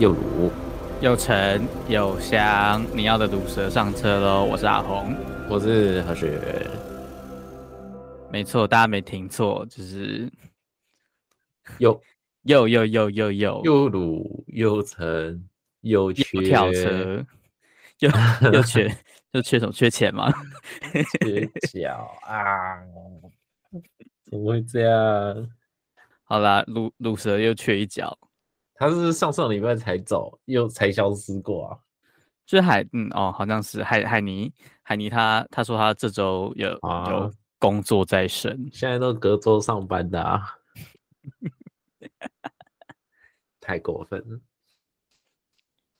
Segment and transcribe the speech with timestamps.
[0.00, 0.50] 又卤
[1.02, 4.46] 又沉又香，你要的卤蛇上车喽！
[4.46, 5.14] 我是阿红，
[5.46, 6.40] 我是何雪。
[8.32, 10.32] 没错，大家没听错，就是
[11.76, 12.00] 又
[12.44, 15.46] 又又又又又又卤又沉
[15.82, 17.22] 又缺跳车，
[17.98, 18.10] 又
[18.50, 18.96] 又 缺
[19.32, 19.70] 又缺什么？
[19.70, 20.32] 缺钱吗？
[21.20, 22.80] 缺脚啊！
[24.30, 25.46] 怎么会这样？
[26.24, 28.16] 好啦，卤卤蛇又缺一脚。
[28.80, 31.76] 他是上上礼拜才走，又才消失过啊。
[32.46, 40.56] 就是海，嗯哦，好像是海海尼海尼他他说他这周有、啊、有工作在身，现在都隔周上班的啊，
[43.60, 44.40] 太过分了。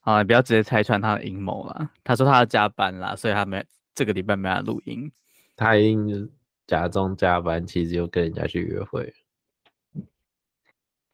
[0.00, 1.90] 好，你不要直接拆穿他的阴谋了。
[2.02, 3.62] 他说他要加班啦，所以他没
[3.94, 5.12] 这个礼拜没来录音。
[5.54, 6.32] 他已经
[6.66, 9.12] 假装加班，其实又跟人家去约会。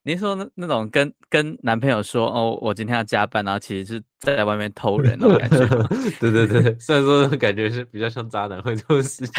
[0.06, 5.66] 你说那那种跟跟男朋友说哦，我今天要加班，然后其实是在外面偷人那种感觉。
[6.20, 9.34] 对对对，虽然说感觉是比较像渣男会做的事情。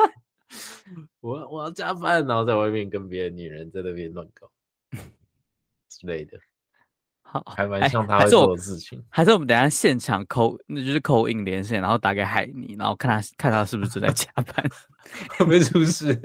[1.20, 4.50] 我我要加班，然后在外面跟别的女人在那边乱搞
[5.90, 6.38] 之类的。
[7.20, 9.04] 好，还蛮像他会做的事情。
[9.10, 14.66] 还是，我们等一下现场扣，那就是扣印连线，然后打给海尼，然后看他看他是不是正在加班，
[15.36, 16.18] 会不会出事？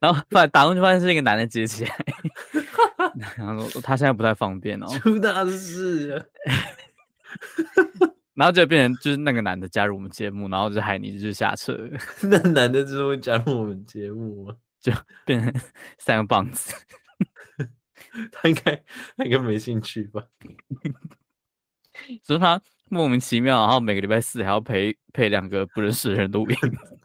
[0.00, 1.96] 然后发打过去，发现是一个男的接起来，
[3.36, 6.26] 然后说他现在不太方便哦，出大事了。
[8.34, 11.78] 然后就变成就是那个男的加入我们节目，然后就海尼就下车。
[12.22, 14.56] 那男的就是会加入我们节目吗？
[14.80, 14.90] 就
[15.26, 15.52] 变成
[15.98, 16.74] 三个棒子。
[18.32, 18.82] 他应该
[19.18, 20.24] 他应该没兴趣吧？
[22.24, 26.56] 所以他莫名其妙，然后每个礼拜四还要陪陪两个不认识的人录音，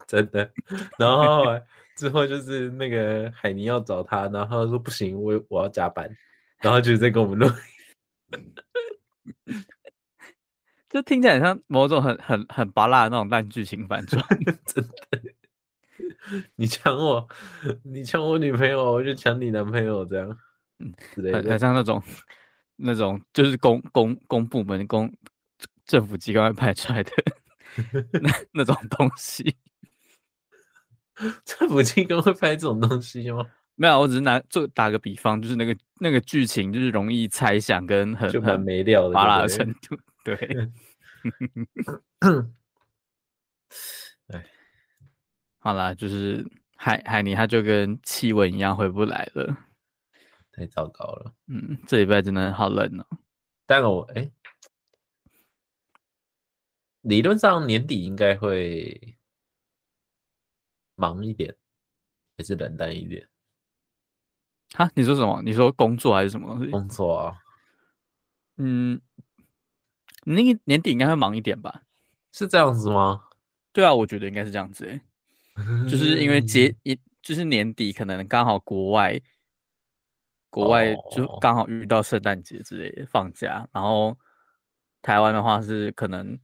[0.08, 0.50] 真的。
[0.98, 1.44] 然后。
[1.96, 6.08] 之后就是那个海尼要找他，然后他说不行，我我要加班，
[6.60, 7.48] 然后就在跟我们录，
[10.88, 14.22] 就听起来像某种很很很拔辣的那种烂剧情反转，
[14.66, 14.92] 真的。
[16.56, 17.26] 你抢我，
[17.84, 20.38] 你抢我女朋友，我就抢你男朋友，这样，
[20.80, 20.92] 嗯，
[21.32, 22.02] 很很像那种
[22.76, 25.10] 那种就是公公公部门公
[25.84, 27.12] 政府机关派出来的
[28.20, 29.56] 那那种东西。
[31.44, 33.44] 政府机关会拍这种东西吗？
[33.78, 39.98] 没有，我只是拿做打个比方，就是那个那个剧情就是容易猜想跟很就很没料的巴拉的程度。
[40.24, 40.34] 对，
[44.28, 44.44] 哎，
[45.60, 49.56] 好啦，就是海海尼他就跟气温一样回不来了，
[50.52, 51.34] 太糟糕了。
[51.48, 53.06] 嗯，这礼拜真的好冷哦。
[53.66, 54.32] 但我哎、欸，
[57.02, 59.15] 理论上年底应该会。
[60.96, 61.54] 忙一点，
[62.36, 63.28] 还是冷淡一点？
[64.74, 65.40] 哈，你说什么？
[65.42, 66.70] 你说工作还是什么东西？
[66.70, 67.38] 工作啊，
[68.56, 69.00] 嗯，
[70.24, 71.82] 那个年底应该会忙一点吧？
[72.32, 73.22] 是这样子吗？
[73.72, 74.84] 对啊，我觉得应该是这样子。
[74.84, 75.00] 诶，
[75.88, 79.20] 就是因为节 一，就是年底可能刚好国外，
[80.50, 84.18] 国外就刚好遇到圣诞节之类的放假，然后
[85.00, 86.38] 台湾的话是可能。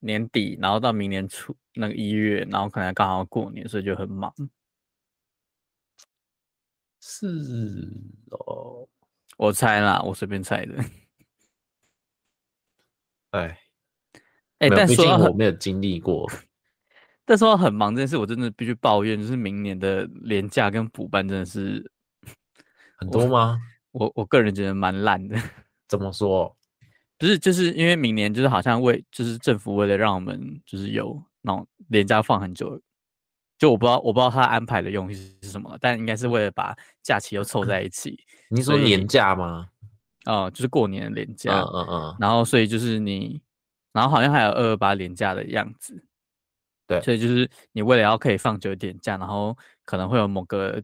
[0.00, 4.32] 年底，然后到明年初那个一月，然后可能刚好过年，所以就很忙。
[7.00, 7.26] 是
[8.30, 8.88] 哦，
[9.36, 10.74] 我猜啦，我随便猜的。
[13.32, 13.58] 哎，
[14.58, 16.30] 哎，但是我没有经历过。
[17.26, 21.90] 但说很忙这件事，我真的必须抱怨，就是明年的连假跟补班真的是
[22.96, 23.58] 很多吗？
[23.92, 25.36] 我 我，我个人觉得蛮烂的。
[25.88, 26.56] 怎么说？
[27.18, 32.80] 不是，就是因为明年就是好像为就是政府为了让我们就是有那种连假放很久，
[33.58, 38.18] 就我不知道我不知道他安排的用意是什么，但应该是为了把假期又凑在一起。
[38.48, 39.68] 你说年假吗？
[40.24, 41.60] 哦、呃，就是过年的年假。
[41.60, 42.16] 嗯嗯嗯。
[42.18, 43.42] 然后所以就是你，
[43.92, 46.02] 然后好像还有二二八年假的样子。
[46.86, 46.98] 对。
[47.02, 49.54] 所以就是你为了要可以放久一点假，然后
[49.84, 50.82] 可能会有某个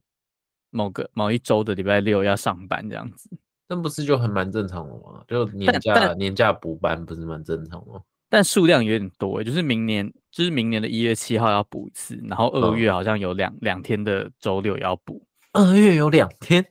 [0.69, 3.31] 某个某一周的礼拜六要上班这样子。
[3.67, 5.25] 那不是就很蛮正常的吗？
[5.27, 8.03] 就年假年假补班不是蛮正常吗？
[8.31, 15.27] 但数量有点多，就是明年就是明年的一月七号要补一次，然后二月好像有两两、嗯、天的周六要补。
[15.53, 16.65] 二月有两天？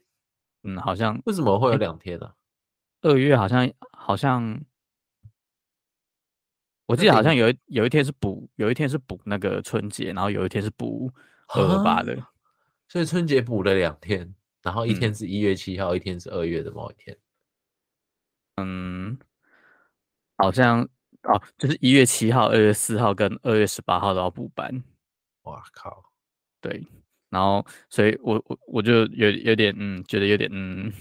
[0.64, 2.34] 嗯，好像为什么会有两天呢、啊？
[3.02, 4.60] 二月好像好像，
[6.86, 11.12] 我记得好像有一有一天是补，有一天是补那个春节，然后有一天是补
[11.50, 12.18] 二二八的，
[12.88, 14.34] 所以春节补了两天。
[14.62, 17.18] 然后一天是一月七号，嗯，一天是二月的某一天。
[18.58, 19.18] 嗯，
[20.36, 20.86] 好像
[21.30, 24.84] 哦，就是一月七号、二月四号跟二月十八号都要补班。
[25.44, 26.04] 哇靠！
[26.60, 26.86] 对，
[27.30, 30.92] 然后所以我我我就有有点嗯，觉得有点嗯，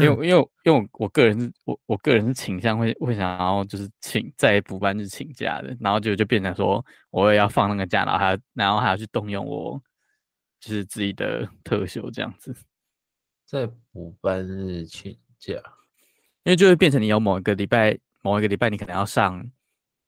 [0.00, 9.80] 因为因为因为我我个人是我我个人是倾向会会想要就是请在补班日请假的，然后就就变成说我也要放那个假，然后还要然后还要去动用我
[10.60, 12.54] 就是自己的特休这样子，
[13.44, 15.54] 在补班日请假，
[16.44, 17.98] 因为就会变成你有某一个礼拜
[18.28, 19.44] 某一个礼拜你可能要上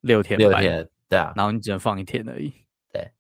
[0.03, 2.53] 六天班，六天对啊，然后你只能放一天而已，
[2.93, 3.11] 对，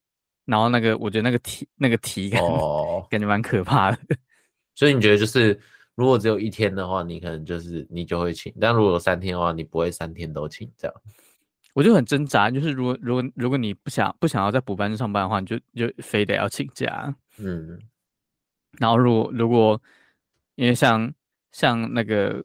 [0.44, 3.98] 然后那个我觉得那个体那个体感、哦、 感觉蛮可怕的，
[4.76, 5.60] 所以你觉得就是。
[5.96, 10.70] 如果只有一天的话，你可能就是你就会请；但如果有三天的话，你不会三天都请。
[10.74, 10.94] 这样，
[11.74, 12.50] 我就很挣扎。
[12.50, 17.14] 就是如果如果如果你不想不想要在补班上班的话，你就就非得要请假。
[17.38, 17.78] 嗯。
[18.78, 19.78] 然后如果如果
[20.54, 21.12] 因为像
[21.52, 22.42] 像那个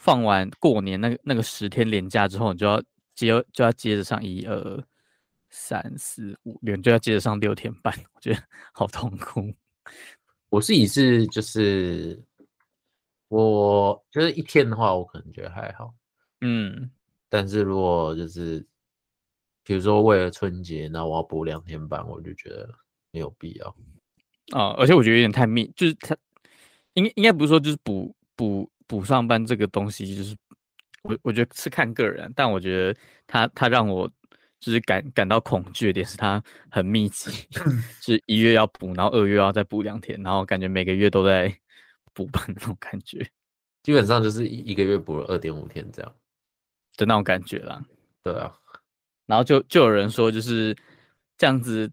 [0.00, 2.82] 放完过年那个那个十天连假之后，你就要
[3.14, 4.84] 接就要接着上一二
[5.50, 8.42] 三四五六，就要接着上六天班， 我觉得
[8.72, 9.54] 好痛苦。
[10.48, 12.20] 我自己是就是。
[13.28, 15.94] 我就是一天的话，我可能觉得还好，
[16.40, 16.90] 嗯，
[17.28, 18.58] 但是如果就是，
[19.62, 22.68] 比如说为了春节，那我要补两天班，我就觉得
[23.12, 23.68] 没有必要。
[24.52, 26.16] 哦，而且我觉得有点太密，就是他
[26.94, 30.36] 应该应该不是说就是补补补上班这个东西，就是
[31.02, 34.10] 我我觉得是看个人，但我觉得他他让我
[34.58, 37.30] 就是感感到恐惧的点是他很密集，
[38.02, 41.54] 就是一月要补，然后二月要再补两天，然后感觉每个月都在。
[42.12, 43.24] 补班那种感觉，
[43.84, 46.12] 基本上就是一个月补了二点五天这样
[46.96, 47.80] 的那种感觉啦。
[48.20, 48.52] 对啊，
[49.26, 50.76] 然后就就有人说就是
[51.38, 51.88] 这样子，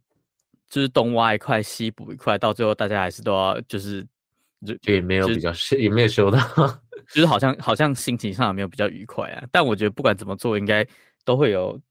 [0.68, 4.06] 就是东挖一块西补一块，到最后大家还是都要就是
[4.66, 6.40] 就也没有比较休， 也没有收到，
[7.10, 9.48] 就是好像好像心情上也没有比较愉快啊。
[9.52, 10.88] 但我觉得不管怎么做，应该
[11.24, 11.82] 都会有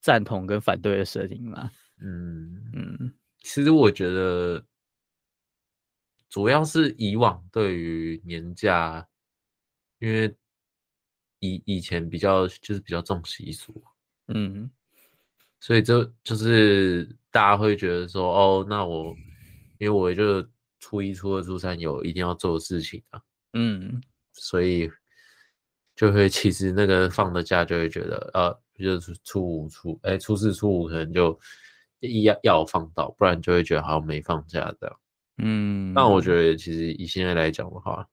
[0.00, 1.70] 赞同跟反对的声音嘛。
[2.00, 4.64] 嗯嗯，其实我觉得。
[6.30, 9.06] 主要是以往对于年假，
[10.00, 10.34] 因为
[11.38, 13.84] 以以前比较就是比较重习俗，
[14.26, 14.68] 嗯，
[15.60, 19.14] 所以就就是大家会觉得说，哦，那我
[19.78, 20.44] 因为我就
[20.80, 23.22] 初一、初二、初三有一定要做的事情啊，
[23.52, 24.02] 嗯，
[24.34, 24.90] 所以
[25.96, 31.38] 就会其实那个放的假就会觉得，呃，就是初五、初哎初四、初五可能就
[32.22, 35.00] 要要放到，不然就会觉得好像没放假这样。
[35.38, 38.08] 嗯，那我觉得其实以现在来讲的话，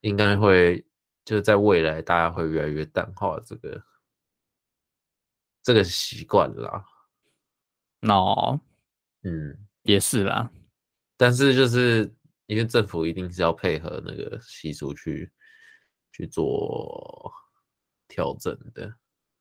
[0.00, 0.84] 应该会
[1.24, 3.82] 就是在未来大家会越来越淡化这个
[5.62, 6.84] 这个习惯啦。
[8.08, 8.60] 哦，
[9.22, 10.50] 嗯，也是啦。
[11.18, 12.10] 但是就是
[12.50, 15.30] 因为政府一定是要配合那个习俗去
[16.12, 17.32] 去做
[18.08, 18.92] 调整的。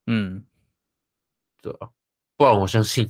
[0.08, 0.46] 嗯，
[1.62, 1.90] 对啊，
[2.38, 3.10] 不然我相信，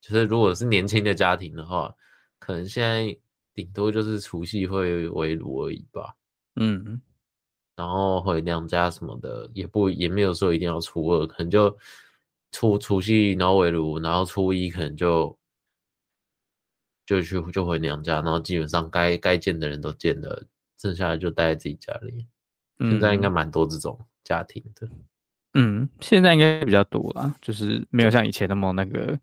[0.00, 1.94] 就是如果是年轻的家庭的话。
[2.42, 3.14] 可能现在
[3.52, 6.16] 顶多就是除夕会围炉而已吧，
[6.56, 6.98] 嗯，
[7.76, 11.78] 然后回娘家什么的也不也没有说一定要初二，可能就
[12.50, 15.38] 初除夕然后围炉，然后初一可能就
[17.18, 20.44] 就去就回娘家，然后基本上该该见的人都见了，
[20.78, 22.26] 剩下的就待在自己家里。
[22.78, 24.88] 现在应该蛮多这种家庭的，
[25.54, 29.18] 嗯，现在应该比较多啦，就是没有像以前那么那个。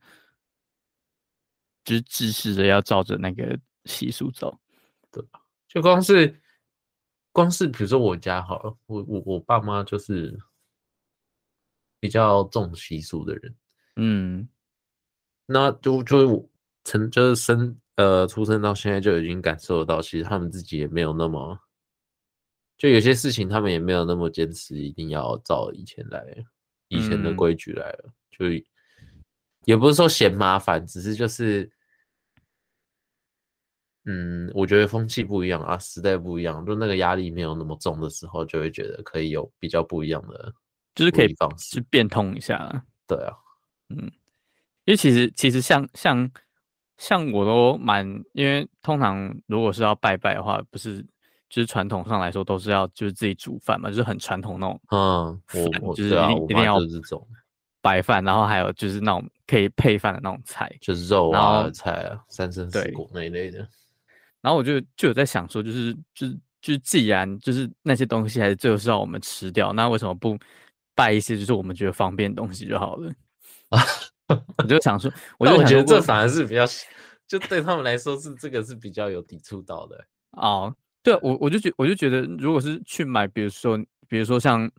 [1.85, 4.59] 就是自私的要照着那个习俗走，
[5.09, 5.39] 对吧？
[5.69, 6.37] 就光是
[7.31, 10.37] 光是比如说我家好了，我我我爸妈就是
[12.01, 13.55] 比较重习俗的人，
[13.95, 14.49] 嗯，
[15.45, 16.49] 那就就我
[16.87, 21.59] 成就是生呃出生到现在就已经感受得到，其实他们自己也没有那么，
[22.77, 26.23] 就有些事情他们也没有那么坚持，一定要照以前来
[26.87, 28.65] 以前的规矩来了，嗯、就
[29.65, 31.69] 也不是说嫌麻烦，只是就是。
[34.09, 40.53] 嗯，我觉得风气不一样啊，时代不一样，就那个压力没有那么重的时候，就会觉得可以有比较不一样的，
[40.95, 42.85] 就是可以方式去变通一下。
[43.05, 43.35] 对啊，
[43.89, 43.97] 嗯，
[44.85, 46.31] 因为其实其实像像
[46.97, 51.01] 像我都蛮，因为通常如果是要拜拜的话，不是
[51.49, 54.81] 就是传统上来说都是要就是自己煮饭嘛，就是很传统那种。
[54.91, 57.27] 嗯，我我就是一定、啊、一定要这种
[57.81, 63.59] 白饭，然后还有就是那种可以配饭的那种菜，就是肉啊菜啊，三生四果那一类的。
[64.41, 70.37] 然后我就就有在想说，就是就是就是，既然就是那些东西还是最后是要我们吃掉，那为什么不
[70.95, 73.13] 拜一些就是我们觉得方便的东西就好了？
[73.69, 73.79] 啊，
[74.57, 76.65] 我就想说，我就觉得这反而是比较，
[77.27, 80.05] 就对他们来说是这个是比较有抵触到的。
[80.31, 84.69] 哦，对，我我就觉我就觉得，如果是去买，比如说比如说像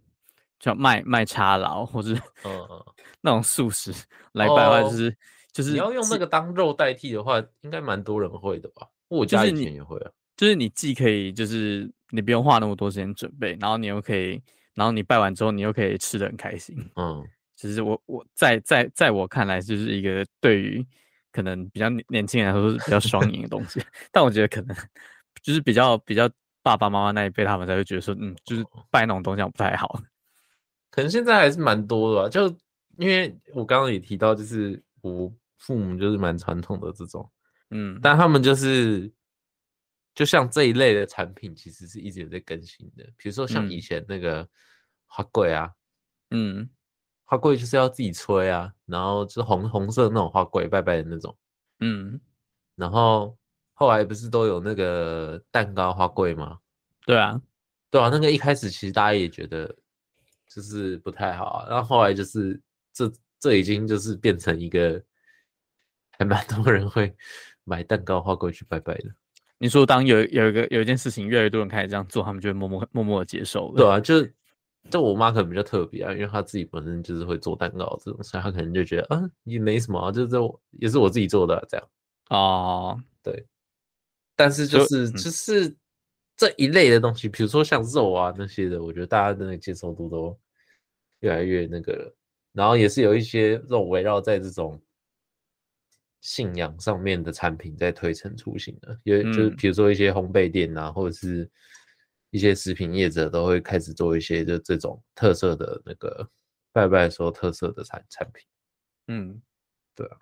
[0.61, 2.12] 像卖卖叉劳或者
[2.45, 2.69] 嗯
[3.23, 3.93] 那种素食
[4.33, 5.14] 来拜的话，就是、哦、
[5.52, 8.87] 就是你要用那个当肉代替的话，应该蛮多人会的吧？
[9.09, 14.40] 我家以前也会啊，就是你既可以就是你不用花那么多时间准备，然后你又可以，
[14.75, 16.76] 然后你拜完之后你又可以吃的很开心。
[16.97, 17.25] 嗯，
[17.59, 20.87] 其实我我在在在我看来就是一个对于
[21.33, 24.77] 可能比较年轻人来说是比较双赢的东西， 但我觉得可能
[25.43, 26.31] 就是比较比较
[26.62, 30.00] 爸爸妈妈那一辈他们才会觉得说，嗯，就是拜那种东西不太好。
[30.88, 32.47] 可能现在还是蛮多的吧，就
[32.97, 37.29] 因为我刚刚也提到，就是我父母就是蛮传统的这种，
[37.71, 39.12] 嗯，但他们就是。
[40.15, 43.05] 就像这一类的产品，其实是一直有在更新的。
[43.17, 44.49] 比如说像以前那个
[45.07, 45.71] 花柜啊，
[46.33, 46.69] 嗯，
[47.30, 51.37] 花柜就是要自己吹啊，然后就是红红色那种花柜，拜拜的那种，
[51.80, 52.18] 嗯，
[52.75, 53.37] 然后
[53.75, 56.58] 后来不是都有那个蛋糕花柜吗？
[57.04, 57.38] 对啊，
[57.90, 59.76] 对啊，那个一开始其实大家也觉得
[60.49, 62.58] 就是不太好啊，然后后来就是
[62.94, 64.99] 这这已经就是变成一个
[66.12, 67.14] 还蛮多人会
[67.64, 69.11] 买蛋糕花柜去拜拜的。
[69.58, 73.76] 你说，当有有一个有一件事情，越来越多人开始这样做，他们就会默默默默的接受了。
[73.76, 74.26] 对啊，就
[74.90, 80.38] 就我妈可能比较特别啊，因为她自己本身就是会做蛋糕这种，所以她可能就觉得啊，也没什么啊，就是这
[80.73, 81.88] 也是我自己做的、啊、这样。
[82.30, 83.47] 哦，对。
[84.37, 85.76] 但是就是就，就是
[86.37, 90.38] 这一类的东西，比如说像肉啊那些的，我觉得大家的那个接受度都
[91.20, 92.16] 越来越那个了。
[92.52, 94.80] 然后也是有一些肉围绕在这种。
[96.20, 101.49] 信仰上面的产品在推陈出新的，因为就是比如说一些烘焙店啊，或者是
[102.30, 106.28] 一些食品业者都会开始做一些就这种特色的那个
[106.73, 108.44] 拜拜的时候特色的产产品。
[109.08, 109.40] 嗯，
[109.94, 110.16] 对啊，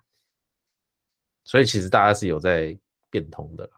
[1.43, 2.77] 所以其实大家是有在
[3.09, 3.69] 变通的。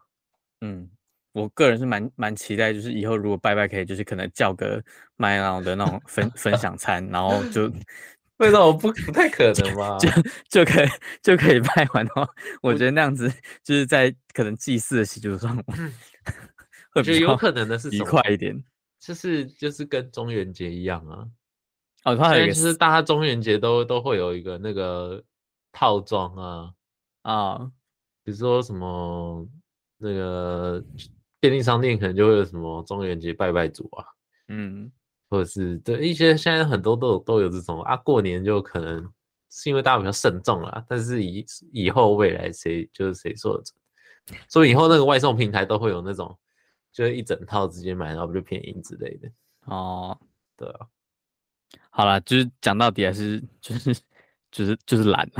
[0.60, 0.88] 嗯，
[1.32, 4.82] 我个人是蛮蛮期待，就是以后如果拜拜可以，就是可能叫个
[5.16, 7.72] 麦当劳的那种分分享餐，然后就。
[8.40, 9.98] 为什么不不太可能吗？
[10.00, 10.08] 就
[10.48, 10.88] 就可以
[11.22, 12.26] 就可以拜完的话。
[12.62, 13.30] 我觉得那样子
[13.62, 15.62] 就是在可能祭祀的习俗上，
[16.94, 18.62] 我觉得有可能的是愉快一点，
[18.98, 21.26] 就是就是跟中元节一样啊。
[22.04, 25.22] 哦，它有一个就是大家中元节都都会有一个那个
[25.72, 26.72] 套装啊
[27.22, 27.70] 啊，
[28.24, 29.46] 比如说什么
[29.98, 30.84] 那个
[31.38, 34.04] 便利商店可能就会有什么中元节拜拜组啊，
[34.48, 34.90] 嗯。
[35.32, 39.08] 或者是对一些现在很多都有都有这种啊，过年就可能
[39.48, 46.36] 是因为大家比较慎重啦，但是以以后未来谁就是谁说的准，所以以后那个外送平台都会有那种，
[46.92, 49.30] 就是一整套直接买，然后不就便宜之类的
[49.66, 50.18] 哦，
[50.56, 50.86] 对啊，
[51.90, 53.94] 好啦，就是讲到底还是就是
[54.50, 55.30] 就是就是懒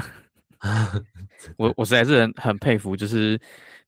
[1.57, 3.40] 我我实在是很很佩服，就是。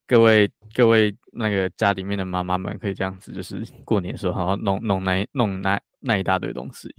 [0.04, 6.92] 各位各位，那个家里面的妈妈们可以这样子，就是过年的时候好好弄弄那弄那那一大堆东西。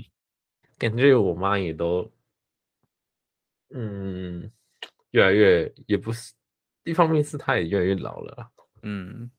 [0.79, 2.09] 感觉我妈也都，
[3.69, 4.49] 嗯，
[5.11, 6.33] 越来越也不是，
[6.85, 8.49] 一方面是她也越来越老了，
[8.81, 9.29] 嗯，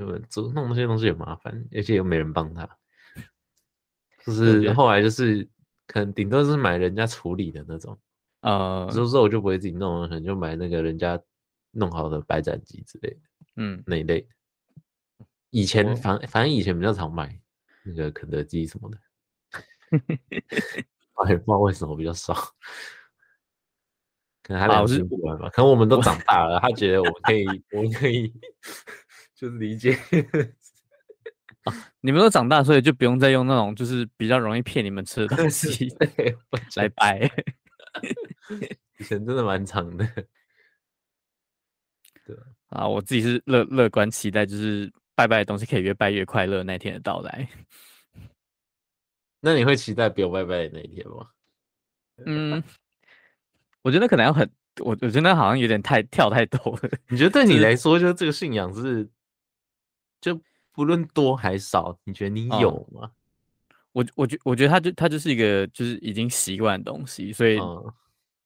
[0.00, 2.68] 对，因为做弄那些东西也麻烦，而且又没人帮他，
[4.24, 5.48] 就是后来就是
[5.86, 7.98] 可能顶多是买人家处理的那种，
[8.40, 11.20] 呃，有时候我就不会自己弄，可能就买那个人家。
[11.72, 13.20] 弄好的白斩鸡之类的，
[13.54, 14.26] 嗯，那一类。
[15.50, 17.40] 以前反反正以前比较常买
[17.84, 18.98] 那个肯德基什么的，
[21.14, 22.34] 我也不知道为什么比较少。
[24.42, 28.34] 可能他良心不安吧，可能我们都长大了，他觉得我们可以，我们可以
[29.40, 29.98] 就是理解。
[32.00, 35.88] 你们都长大，所以就不用再用那种就是比较容易骗你们吃的东 西
[36.76, 37.20] 来拜。
[38.98, 40.06] 以前真的蛮长的。
[42.26, 42.36] 对
[42.68, 47.48] 啊，我自己是乐乐观期待，就是拜拜的东西可以越拜越快乐那天的到来。
[49.40, 51.30] 那你会期待不用拜拜的那一天吗？
[52.26, 52.62] 嗯，
[53.80, 56.90] 我觉得可能要很，我我觉得好像有点太跳太多了。
[57.08, 59.08] 你觉得对你来说，就这个信仰是，
[60.20, 60.40] 就
[60.72, 63.10] 不论多还少，你觉得你有吗？
[63.10, 67.58] 嗯、我我觉我觉得他就他就是一个就是已经习惯的东西，所以。
[67.58, 67.92] 嗯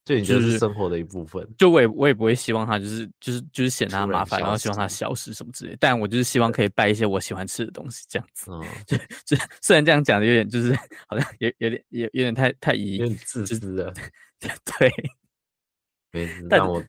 [0.04, 5.74] 就你就是生活的一部分，就我也我也不会希望他就是就是就是嫌他麻烦，然后希望他消失什么之类。
[5.80, 8.50] 但我就是希望可以拜一些我喜欢吃的东西，这样子。
[8.52, 10.78] 嗯， 就就虽然这样讲的有点就是
[11.08, 13.94] 好像有有点有有点太太以有点自私了。
[14.78, 14.92] 对，
[16.12, 16.46] 没事。
[16.50, 16.84] 但我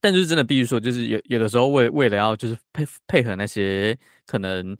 [0.00, 4.76] 但就是真的必须说，就是有有的时候为为了要就是配配合那些可能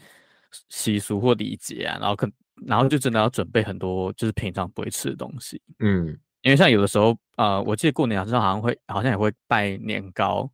[0.68, 2.30] 习俗或礼节啊，然后可
[2.66, 5.60] 然后就真的要准备很多就是平常不会吃的东西。
[5.78, 6.18] 嗯。
[6.42, 10.50] 因为像有的时候，呃，我记得过年好像好像会，好像也会拜年糕，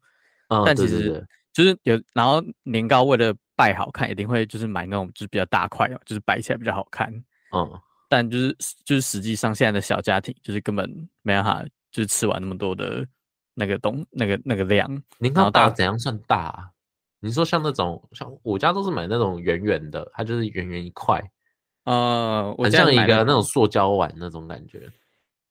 [0.48, 7.08] 哦、但其实就是有，然后年糕为了拜好看，一定会就是买那种就是比较大块的，就是摆起来比较好看。
[7.52, 10.90] 嗯，但就是就是实际上现在的小家庭就是根本
[11.22, 13.06] 没办法，就是吃完那么多的
[13.56, 15.02] 那个东那个那个量。
[15.18, 16.70] 年糕大怎样算大啊？
[17.18, 21.20] 你说像那种，像我家都是买那种圆圆的，它就是圆圆一块，
[21.84, 24.88] 呃，我很像一个那种塑胶碗那种感觉。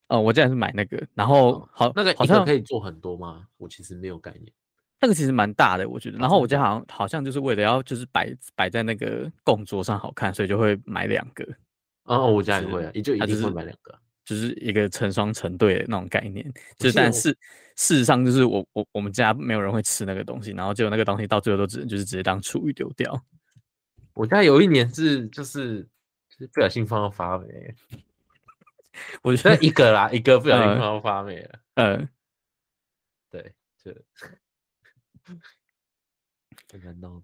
[0.07, 3.41] 哦，我家是买那个，然后好，那个好像可以做很多吗？
[3.57, 4.53] 我其实没有概念。
[5.01, 6.17] 那个其实蛮大的，我觉得。
[6.19, 11.43] 然后我家好像好像就是为了要就是摆摆在那个供桌上好看，所以就会买两个。
[12.03, 16.45] 哦，我家也会啊，也就一定会买两个，就是一个成双成对的那种概念。
[16.77, 17.35] 就是但是
[17.75, 23.21] 事实上就是我我我们家没有人会吃那个东西，然后结果那个东西到最后都只能就是直接当厨余丢掉。
[24.13, 25.81] 我家有一年是就是
[26.29, 27.75] 就是不小心放到发霉。
[29.21, 31.59] 我觉得一个啦，一个不小心放到发霉了。
[31.73, 32.07] 嗯，
[33.29, 33.53] 对，
[33.83, 33.91] 就
[36.71, 37.21] 很难弄。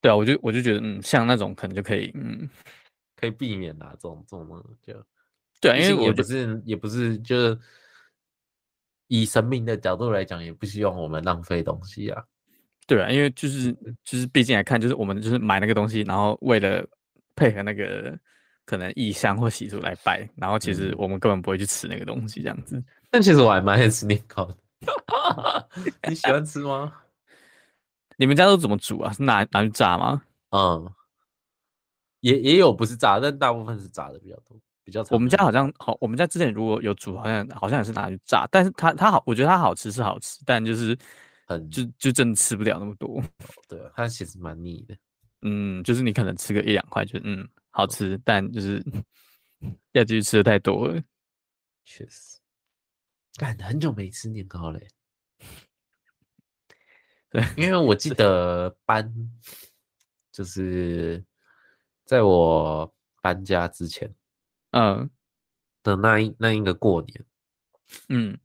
[0.00, 2.50] 对啊，我就我就觉得，嗯，像那种可能就可以，嗯，
[3.14, 5.06] 可以避免啦，这种这种就
[5.60, 7.60] 对啊，因为我不是也不是就是
[9.20, 12.22] 以生命的角度来讲，也不希望我们浪费东西啊。
[12.86, 13.72] 对啊，因为就是
[14.04, 16.84] 就是毕竟来看，就是我们就是买那个东西，然后为了
[17.36, 18.18] 配合那个。
[18.64, 22.82] 可能意象或习俗来拜，然后其实我们根本不会去吃那个东西，这样子。
[23.10, 24.56] 但其实我还蛮爱吃年糕的，
[26.08, 26.92] 你喜欢吃吗？
[28.16, 29.12] 你们家都怎么煮啊？
[29.12, 30.22] 是拿拿去炸吗？
[30.50, 30.88] 嗯，
[32.20, 35.04] 也也有不是炸，但大部分是炸的比较多，比较。
[35.10, 40.96] 我们家好像好，我们家之前如果有煮，好像好像也是拿去炸，但是它它好，我觉得它好吃是好吃，但就是
[41.46, 43.22] 很就就真的吃不了那么多。
[43.68, 44.96] 对啊，它其实蛮腻的。
[45.42, 47.48] 嗯，就是你可能吃个一两块就嗯。
[47.74, 48.84] 好吃，但就是
[49.92, 51.02] 要继续吃的太多了。
[51.86, 52.38] 确实，
[53.38, 54.88] 干很久没吃年糕嘞。
[57.30, 59.10] 对，因为我记 得搬，
[60.30, 61.24] 就是
[62.04, 64.14] 在我搬家之前，
[64.72, 65.08] 嗯，
[65.82, 67.24] 的那一那一个过年，
[68.10, 68.38] 嗯，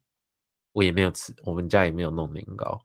[0.71, 2.81] 我也没有吃，我们家也没有弄年糕。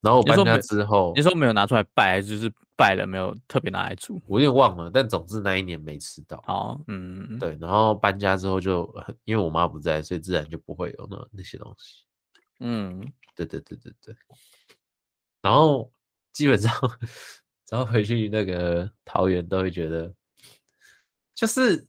[0.00, 4.88] 然后我搬家之后，你说没有拿出来拜，就是拜了没有特别拿来煮，我有点忘了。
[4.94, 6.36] 但总之那一年没吃到。
[6.46, 7.58] 哦，嗯，对。
[7.60, 8.88] 然后搬家之后就，
[9.24, 12.04] 因为我妈不在，所以自然就不会有那那些东西。
[12.60, 13.00] 嗯，
[13.34, 14.14] 对对对对对。
[15.42, 15.92] 然后
[16.32, 16.72] 基本上，
[17.68, 20.14] 然后回去那个桃园，都会觉得，
[21.34, 21.87] 就是，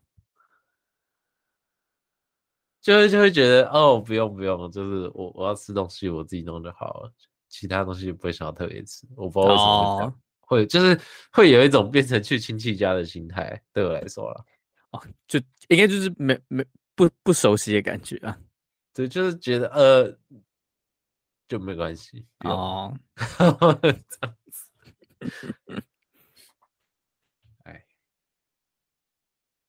[2.81, 7.13] 就会就会觉得，哦，不用不用，就是我我要吃东西，我自己弄就好了。
[7.49, 14.45] 其他东西不会想要特别吃，我不知道为什么会这样，会就是会有一种变成去亲戚家的心态，对我来说了，
[14.91, 15.39] 哦，就
[15.69, 16.63] 应该就是没没
[16.95, 18.37] 不不熟悉的感觉啊，
[18.93, 20.15] 对，就是觉得呃
[21.47, 24.69] 就没关系哦， 这样子，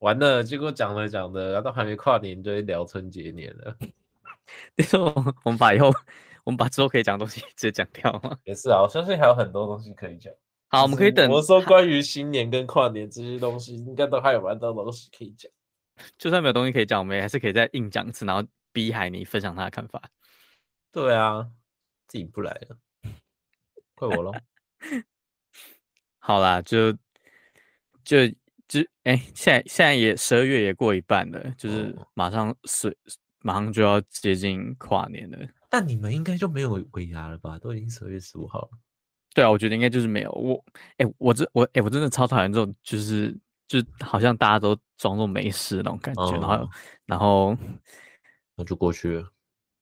[0.01, 3.75] 完了，结果讲了讲的，然后还没跨年就聊春节年了，
[4.77, 5.91] 你说我们把以后。
[6.43, 8.37] 我们把之后可以讲的东西 直接讲掉吗？
[8.45, 10.33] 也是啊，我相信还有很多东西可以讲。
[10.69, 11.31] 好，我们可以等。
[11.31, 15.53] 我说关于新年跟跨年这些东西，应该都还有蛮多东西可以讲。
[16.17, 20.03] 就算没有东西可以讲，我们也还是可以再硬讲一次，然后逼海尼分享他的看法。
[20.91, 21.47] 对啊，
[22.09, 22.79] 自己不来了，
[23.95, 24.33] 怪我喽。
[26.19, 26.91] 好啦，就
[28.03, 28.17] 就
[28.71, 32.95] 就哎、欸，现在现在也十二月也过一半了，就是马上是、哦、
[33.41, 35.39] 马上就要接近跨年了。
[35.69, 37.59] 但你们应该就没有尾牙了吧？
[37.59, 38.69] 都已经十二月十五号了。
[39.35, 40.31] 对啊，我觉得应该就是没有。
[40.31, 40.65] 我，
[40.99, 46.71] 哎、欸，我这我，哎、欸，我真的超讨厌这种，就是就好像大家都装作没事那种感觉，嗯、然后，
[47.07, 47.57] 然后，
[48.57, 49.29] 那就过去了。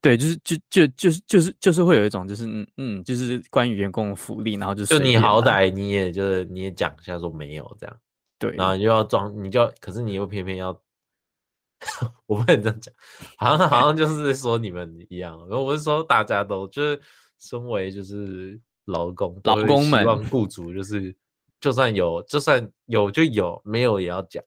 [0.01, 7.97] 对，就是就就就是就是就是会有一种就是嗯嗯，就是关于员工的福利，然后就是就你好歹你也就是你也讲一下说没有这样，
[8.39, 10.81] 对，然后你就要装，你就要，可是你又偏偏要。
[12.27, 12.93] 我不能这样讲，
[13.37, 17.01] 好像好像就是说你们一样，然后我是说大家都就是
[17.39, 21.15] 身为就是劳工，劳工们希望雇主就是
[21.61, 24.43] 就算有就算有就有，没有也要讲。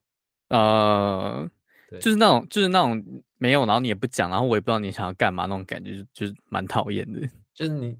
[0.50, 1.50] 呃，
[1.92, 3.02] 就是那种就是那种
[3.38, 7.26] 没有，然后你也不讲，然后我也不知道你想要干嘛那种感觉，就是蛮讨厌的。
[7.54, 7.96] 就是你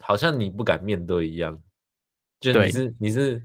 [0.00, 1.62] 好像你不敢面对一样，
[2.40, 3.42] 就你是你是。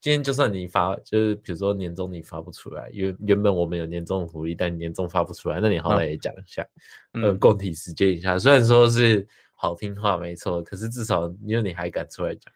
[0.00, 6.66] 今天就算你发，就是比如说年终你发不出来，原原本我们有年终福利，但年终发不出来，那你好歹也讲一下，
[7.12, 8.38] 嗯、呃，共体时间一下。
[8.38, 12.50] 虽然说是好听话没错，可是至少因为你还敢出来讲，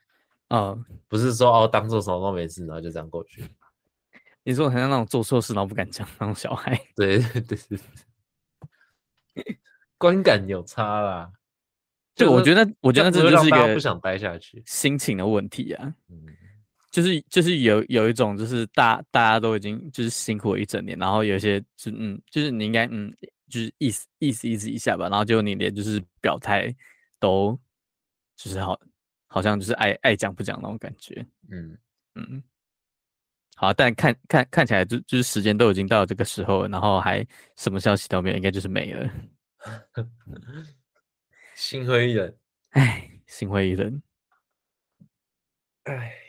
[0.48, 3.44] 啊、嗯，不是说哦当做什么都没事，然后就这样过去。
[4.42, 7.58] 你说好像那种做错事然后不敢讲那种小孩， 对对对
[9.34, 9.58] 对，
[9.98, 11.30] 观感有差啦。
[12.14, 15.94] 就我觉得，我觉得这就是一个不想待下去心情的问题啊。
[16.08, 16.24] 嗯。
[16.94, 23.12] 就是就是有有一种就是大大家都已经就是辛苦了一整年，然后有些就嗯就是你应该嗯
[23.48, 26.72] 就是意思意思意思一下吧，然后结果你连就是表态
[27.18, 27.58] 都
[28.36, 28.78] 就是好
[29.26, 31.26] 好像就是爱爱讲不讲那种感觉。
[31.50, 31.76] 嗯
[32.14, 32.40] 嗯，
[33.56, 37.26] 好，但看看看起来就就是时间都已经到了这个时候了，然后还
[37.56, 39.10] 什么消息都没有，应该就是没了。
[41.56, 42.36] 心灰意冷，
[42.70, 44.00] 哎，心灰意冷，
[45.82, 46.20] 哎。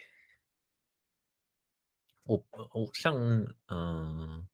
[2.26, 3.16] 我我像
[3.70, 4.46] 嗯，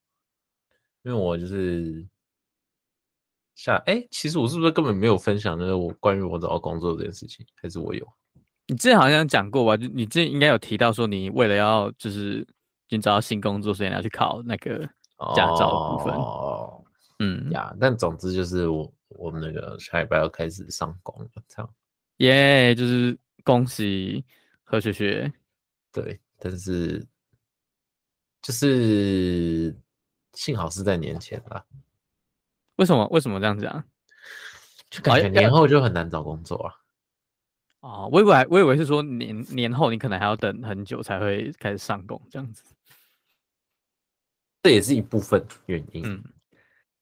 [1.03, 2.05] 因为我就是
[3.55, 7.45] 下哎、欸，其实我是不是根本没有分享那个我关于我找到工作这件事情？
[7.55, 8.05] 还是我有？
[8.67, 9.77] 你之前好像讲过吧？
[9.77, 12.45] 就你之前应该有提到说，你为了要就是
[12.89, 14.79] 你找到新工作，所以你要去考那个
[15.33, 16.13] 驾照的部分。
[16.13, 16.83] 哦，
[17.19, 21.73] 嗯呀，但总之就是我我们那个下礼拜要开始上工了，这样。
[22.17, 24.25] 耶，yeah, 就是恭喜
[24.63, 25.31] 何学学。
[25.93, 27.07] 对，但是。
[28.41, 29.75] 就是
[30.33, 31.65] 幸好是在年前吧？
[32.77, 33.07] 为什么？
[33.11, 33.83] 为什么这样讲？
[34.89, 36.73] 就感觉年后就很难找工作啊。
[37.81, 42.63] 哦，我以为我以为是说年年后你可能还要等很久才会开始上工这样子。
[44.63, 46.03] 这也是一部分原因。
[46.05, 46.23] 嗯，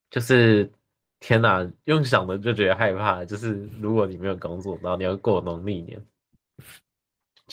[0.10, 0.72] 就是
[1.20, 3.26] 天哪，用想的就觉得害怕。
[3.26, 6.02] 就是如果你没有工作，然后你要过农历年。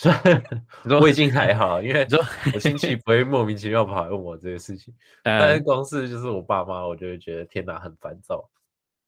[1.01, 2.07] 我已经还好，因为
[2.53, 8.49] 我亲戚不会莫名其妙跑来问我这个事情， 但是光是就是我爸妈，我就会觉得天哪，很烦躁。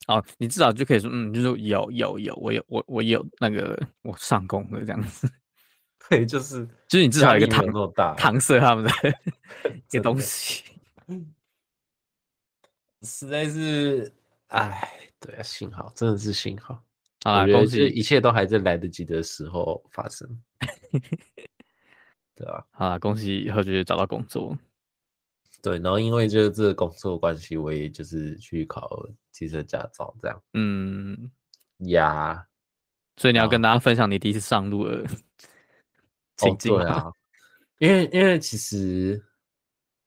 [0.07, 5.31] 哦，你至少就可以说，嗯，就是有有有，我有我我有那个我上工的这样子。
[6.09, 8.91] 对，就是就是你至少有一个搪那大搪塞他们的
[9.91, 10.65] 一个东西。
[13.03, 14.11] 实在是，
[14.47, 14.89] 哎，
[15.21, 16.83] 对啊，幸好真的是幸好。
[17.29, 17.87] 啊，恭喜！
[17.87, 20.27] 一切都还在来得及的时候发生，
[22.35, 24.57] 对啊，啊，恭喜何学找到工作。
[25.61, 28.89] 对，然后因为就是这个工作关系，我也就是去考
[29.33, 30.43] 汽车驾照，这样。
[30.55, 31.31] 嗯，
[31.91, 32.47] 呀，
[33.17, 35.05] 所以你要跟大家分享你第一次上路的
[36.37, 36.73] 情景。
[36.73, 37.13] 哦，对啊，
[37.79, 39.23] 因为因为其实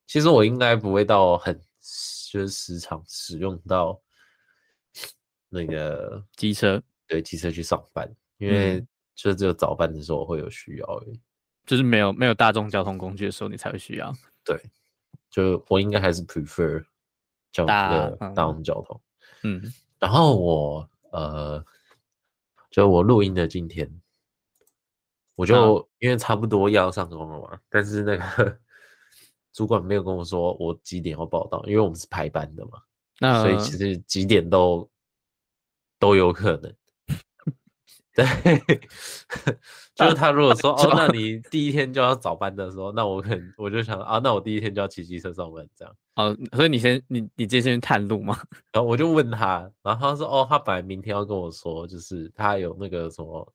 [0.08, 1.54] 其实我应该不会到很
[2.32, 4.02] 就是时常使用到
[5.50, 6.82] 那个机车。
[7.12, 8.82] 对，骑车去上班，因为
[9.16, 11.20] 就只有早班的时候我会有需要而已，
[11.66, 14.16] 就是没有没有大众交通工具的时候你才会需要。
[14.46, 14.58] 对，
[15.30, 16.82] 就我应该还是 prefer
[17.52, 19.02] 交大大众交通。
[19.44, 19.62] 嗯，
[20.00, 21.62] 然后我呃，
[22.70, 23.92] 就我录音的今天，
[25.36, 28.58] 我就、啊、因为差不多要上工了嘛，但是那个
[29.52, 32.82] 主管没有跟我说我几点要报到，因为我们是排班的嘛，
[33.20, 34.90] 那所以其实几点都
[36.00, 36.74] 都有可能。
[38.14, 38.26] 对，
[39.96, 45.96] 就是他如果说 哦，那你第一天就要早班的时候，那我可能我就想啊，那我第一天就要骑机车上班这样。
[46.16, 48.38] 哦，所以你先你你先去探路嘛？
[48.74, 53.54] 然后我就问他，然后他说哦，他本来明天要跟我说，就是他有那个什么，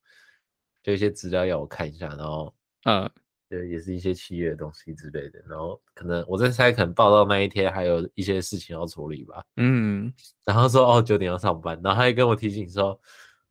[0.83, 3.11] 就一些资料要我看一下，然后嗯，
[3.51, 9.45] 对，也是一些企业的东西之类的，然后可能我在猜，可能报到那一天还有一些事情要处理吧。
[9.59, 10.11] 嗯，
[10.47, 12.99] 然后说哦，九点要上班，然后他还跟我提醒说。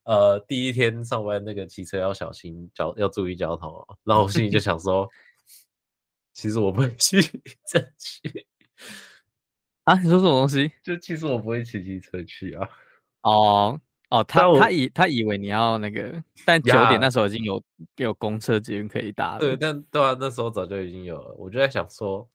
[0.06, 3.98] 呃，第一天上班那个骑车要小心交，要注意交通哦。
[4.04, 5.10] 然后我心里就 想说，
[6.34, 8.46] 其实我不会骑车去
[9.84, 9.96] 啊。
[9.96, 10.72] 你说什么东西？
[10.84, 12.70] 就其实我不会骑机车去啊。
[13.22, 17.64] 哦哦，他他以他以为你要那个，但九点那时候已经有
[17.96, 19.40] 有公车捷运可以搭了。
[19.40, 21.34] 对，但对啊，那时候早就已经有了。
[21.34, 22.30] 我就在想说，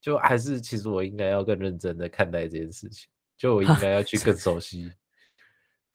[0.00, 3.08] 就还是其实我应该要更认真的看待这件事情，
[3.38, 4.90] 就我应该要去更熟悉。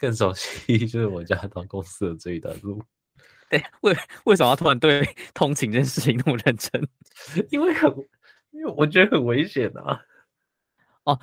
[0.01, 2.81] 更熟悉 就是我家到公司的这一段路。
[3.51, 6.87] 对，为为什么要突然对 通勤这件事情那么认真？
[7.51, 7.89] 因为很，
[8.49, 10.01] 因为我觉得很危险啊。
[11.03, 11.19] 哦，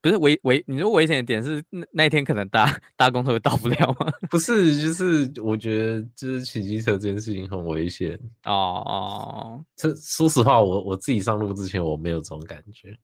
[0.00, 4.10] 不是危危，你说危险的点是那那一天可能搭搭公车会到不了吗？
[4.30, 8.18] 不是，就是我觉得就是骑机车这件事情很危险。
[8.44, 12.98] 哦哦，这说实话，我我自己上路之前我没有这种感觉。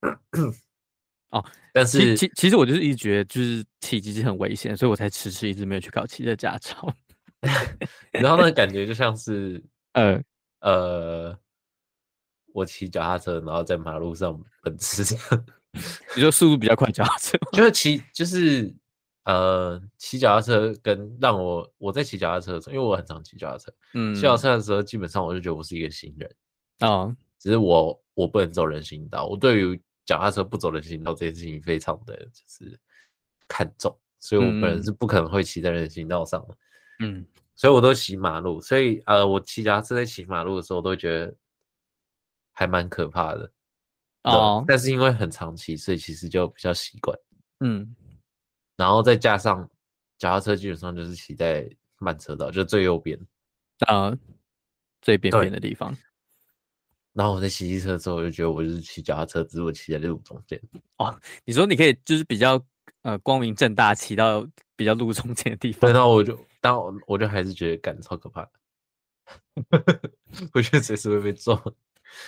[1.36, 6.94] 哦，但是其其实我就是一直觉得就是骑机是很危险，所以我才迟迟一直没有去考骑车驾照。
[8.12, 10.20] 然后那感觉就像是， 呃
[10.60, 11.38] 呃，
[12.52, 15.44] 我骑脚踏车，然后在马路上奔驰这样，
[16.16, 18.74] 你说速度比较快，脚踏车就是骑就是
[19.24, 26.34] 呃骑脚踏车跟让我我在骑脚踏车的时候，因为我很常骑脚踏车，嗯，骑脚踏车的时候基本上我就觉得我是一个新人
[26.80, 29.80] 哦，只是我我不能走人行道，我对于。
[30.06, 32.78] 脚踏车不走人行道这件事情非常的就是
[33.48, 36.56] 看重，所以我本人是不可能会骑在人行道上的。
[37.00, 41.34] 嗯，所以我都骑马路，所以呃，我骑脚踏车在骑马路的时候，我都会觉得
[42.52, 43.52] 还蛮可怕的。
[44.22, 47.18] 哦，但是因为很长骑，所以其实就比较习惯。
[47.60, 47.94] 嗯，
[48.76, 49.68] 然后再加上
[50.18, 53.18] 脚踏车基本上就是骑在慢车道，就最右边，
[53.86, 54.18] 啊、呃，
[55.02, 55.96] 最边边的地方。
[57.16, 60.60] 然后我在骑机车之后，我就觉得我就是骑脚踏车，只是我骑在路中间。
[60.98, 62.62] 哦，你说你可以就是比较
[63.00, 65.80] 呃光明正大骑到比较路中间的地方。
[65.80, 68.50] 对，然后我就，但我我就还是觉得感超可怕的，
[70.52, 71.58] 我觉得随时会被撞。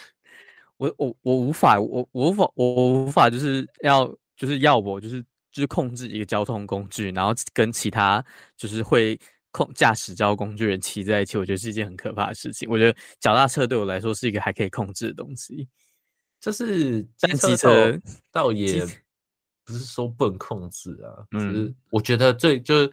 [0.79, 5.21] 我我我无法，我我无法，我无法就是要就是要我就是
[5.53, 8.25] 就是控制一个交通工具，然后跟其他
[8.57, 9.21] 就是会。
[9.51, 12.69] 控驾驶交通工具人骑在一起，我觉得是一件很可怕的事情。
[12.69, 15.69] 我觉得脚踏车对我来说是一个还可以控制的东西，
[16.41, 17.99] 就是 但机车
[18.31, 18.87] 倒也
[19.65, 21.27] 不是说不能控制啊。
[21.33, 22.93] 嗯，我觉得最就是，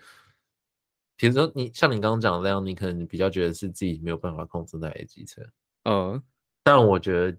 [1.17, 5.41] 比如说你像你刚刚讲的那样，你可能比较觉得是自己没有办法控制那台机车。
[5.83, 6.21] 嗯，
[6.63, 7.37] 但我觉得，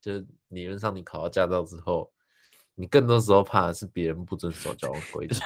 [0.00, 2.12] 就是理论上你考到驾照之后。
[2.80, 5.44] 你更多时候怕的是别人不遵守交通规则，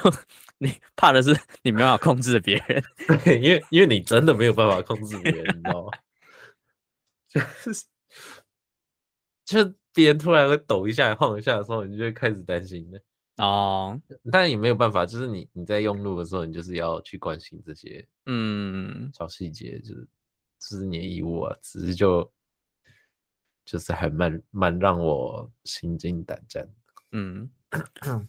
[0.59, 2.85] 你怕的是你没办法控制别人，
[3.25, 5.91] 对，因为因为你真的没有办法控制别人，你知道吗？
[7.35, 7.85] 就是
[9.45, 13.03] 就别人突然会抖一下、晃一下的时候，你就会开始担心的
[13.39, 14.01] 哦。
[14.31, 20.07] 但也没有办法，就是你你在用路的时候，你就是要去关心这些嗯小细节，就是
[20.61, 21.57] 这是你的义务啊。
[21.61, 22.33] 只是就
[23.65, 26.65] 就是还蛮蛮让我心惊胆战。
[27.17, 27.49] 嗯，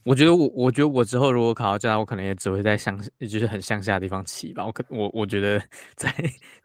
[0.04, 4.64] 我觉得我，我觉得我之后如果考到驾照，我可能也只会在乡，就是很乡下的地方骑吧。
[4.64, 5.60] 我可我我觉得
[5.98, 6.14] 在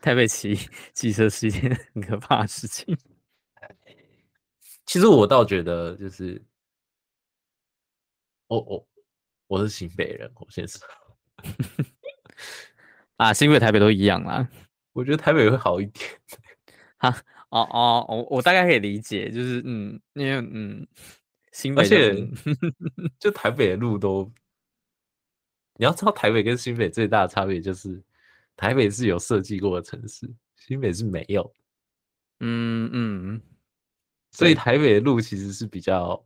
[0.03, 0.55] 台北骑
[0.93, 2.95] 骑车是一件很可怕的事情。
[4.85, 6.43] 其实我倒觉得，就是
[8.49, 8.85] 哦哦
[9.47, 10.79] 我是新北人，我先说
[13.17, 14.47] 啊，新北台北都一样啦。
[14.93, 16.05] 我觉得台北会好一点。
[16.99, 17.09] 哈，
[17.49, 20.87] 哦哦，我我大概可以理解，就是嗯，因为嗯。
[21.53, 22.29] 新北而且，
[23.19, 24.31] 就台北的路都，
[25.77, 28.03] 你要知道，台北跟新北最大的差别就是，
[28.57, 31.55] 台北是有设计过的城市，新北是没有。
[32.41, 33.43] 嗯嗯，
[34.33, 36.25] 所以台北的路其实是比较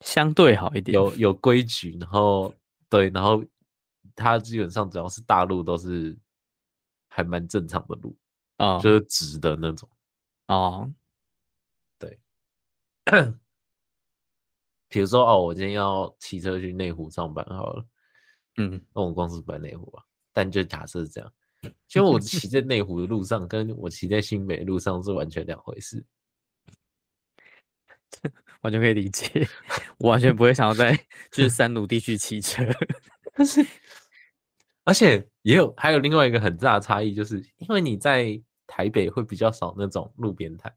[0.00, 2.54] 相对好一点，有 有规矩，然后
[2.88, 3.44] 对，然后
[4.16, 6.16] 它基本上只要是大路都是
[7.08, 8.16] 还蛮正常的路
[8.56, 9.88] 啊，哦、就是直的那种。
[10.46, 10.90] 哦，
[11.98, 12.18] 对。
[14.90, 17.86] 比如说哦，我今天要骑车去内湖上班好了，
[18.58, 21.32] 嗯，那我公司不在内湖啊，但就假设是这样，
[21.94, 26.04] 因为我骑在内湖的路上，跟我骑在新北的路上是完全两回事，
[28.62, 29.48] 完全可以理解，
[29.98, 30.94] 我完全不会想要在
[31.30, 32.64] 就是三 鲁地区骑车，
[33.32, 33.64] 但是
[34.82, 40.74] 而且也有还有另外一个很大的差异，就是因为你在台北会比较少那种路边摊。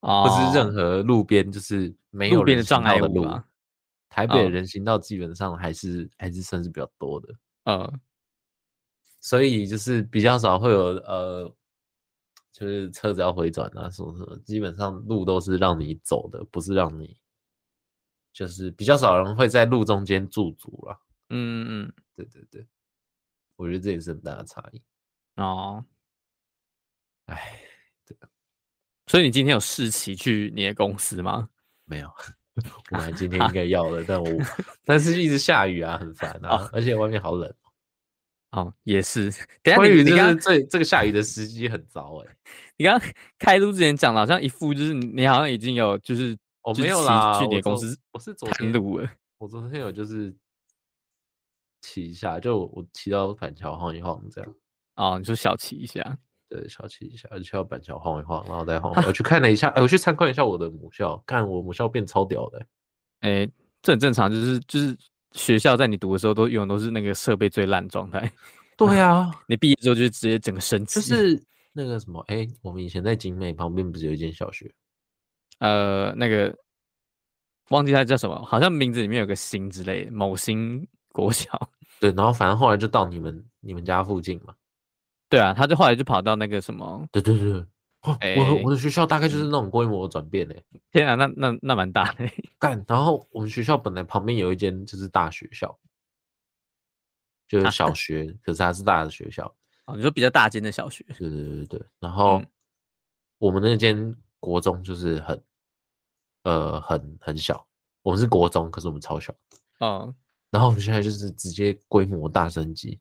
[0.00, 3.22] 哦，不是任何路边，就是没有人行道的路。
[3.24, 3.44] 啊、
[4.08, 8.00] 台北的人行道基本上还是、哦、还是算是比较多的，嗯，
[9.20, 11.56] 所以就是比较少会有呃，
[12.52, 17.16] 就是车子要回转啊什么什么，基本上路都是让你走的，不是让你，
[18.32, 21.00] 就是比较少人会在路中间驻足了。
[21.30, 22.68] 嗯嗯，对对对，
[23.56, 24.82] 我觉得这也是很大的差异。
[25.36, 25.84] 哦，
[27.26, 27.58] 哎。
[28.04, 28.16] 对
[29.06, 31.48] 所以你今天有试骑去你的公司吗？
[31.92, 32.10] 没有，
[32.90, 34.30] 我们今天应该要的，但我
[34.84, 37.54] 但是一直下雨啊，很烦啊，而且外面好冷。
[38.52, 39.30] 哦，也是。
[39.62, 42.36] 等下关于就是这这个下雨的时机很糟哎。
[42.78, 50.34] 你刚刚开录之前讲的好像一副就是你好像已经有就是我没有啦，去你公司我是昨天录了，我昨天有就是
[51.82, 54.54] 骑一下，就我骑到板桥晃一晃这样。
[54.96, 56.18] 哦，你说小骑一下。
[56.52, 58.92] 对，小骑一下，而且要板桥晃一晃，然后再晃。
[59.06, 62.66] 我去看了一下，哎，我去参观一下我的母校，看我母校变超屌的。
[63.20, 63.48] 哎，
[63.80, 64.94] 这很正常，就是就是
[65.32, 68.30] 学校在你读的时候都永远都是那个设备最烂状态。
[68.76, 71.00] 对啊， 你毕业之后就直接整个升级。
[71.00, 74.70] 就是那个什么，哎，我们以前在景美旁边不是有一间小学？
[75.60, 76.54] 呃，那个
[77.70, 81.70] 忘记它叫什么，好像名字里面有个新之类的，某新国小。
[81.98, 84.54] 对，然后反正后来就到你们你们家附近嘛。
[85.32, 87.52] 对啊，他就后来就跑到那个什么，对对对，
[88.02, 90.62] 哦欸、我我的学校大概就是那种规模的转变嘞。
[90.90, 92.28] 天啊，那那那蛮大的。
[92.60, 95.74] 干，然后我们学校本来旁边有一间就是大学校，
[97.48, 99.46] 就是小 学，啊、可是它是大的学校。
[99.86, 101.02] 哦，你说比较大间的小学？
[101.18, 101.82] 对对对对。
[101.98, 102.42] 然后
[103.38, 105.42] 我们那间国中就是很，
[106.42, 107.66] 呃，很很小。
[108.02, 109.34] 我们是国中，可是我们超小。
[109.80, 110.14] 嗯。
[110.50, 113.00] 然后我们现在就是直接规模大升级。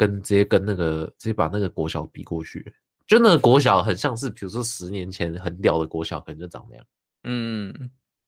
[0.00, 2.72] 跟直接跟那个直接把那个国小比过去，
[3.06, 6.86] 就那个国小很像是，比如说十年前很屌的国小，可能就长那样。
[7.24, 7.70] 嗯，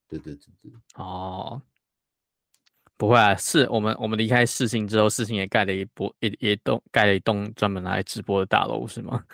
[0.07, 0.71] 对对对对。
[0.97, 1.63] 哦，
[2.99, 9.25] 不会啊，是我们我们离开四星之后，四星也盖了一波，也也栋盖了一栋专门拿来直播的大楼，是吗？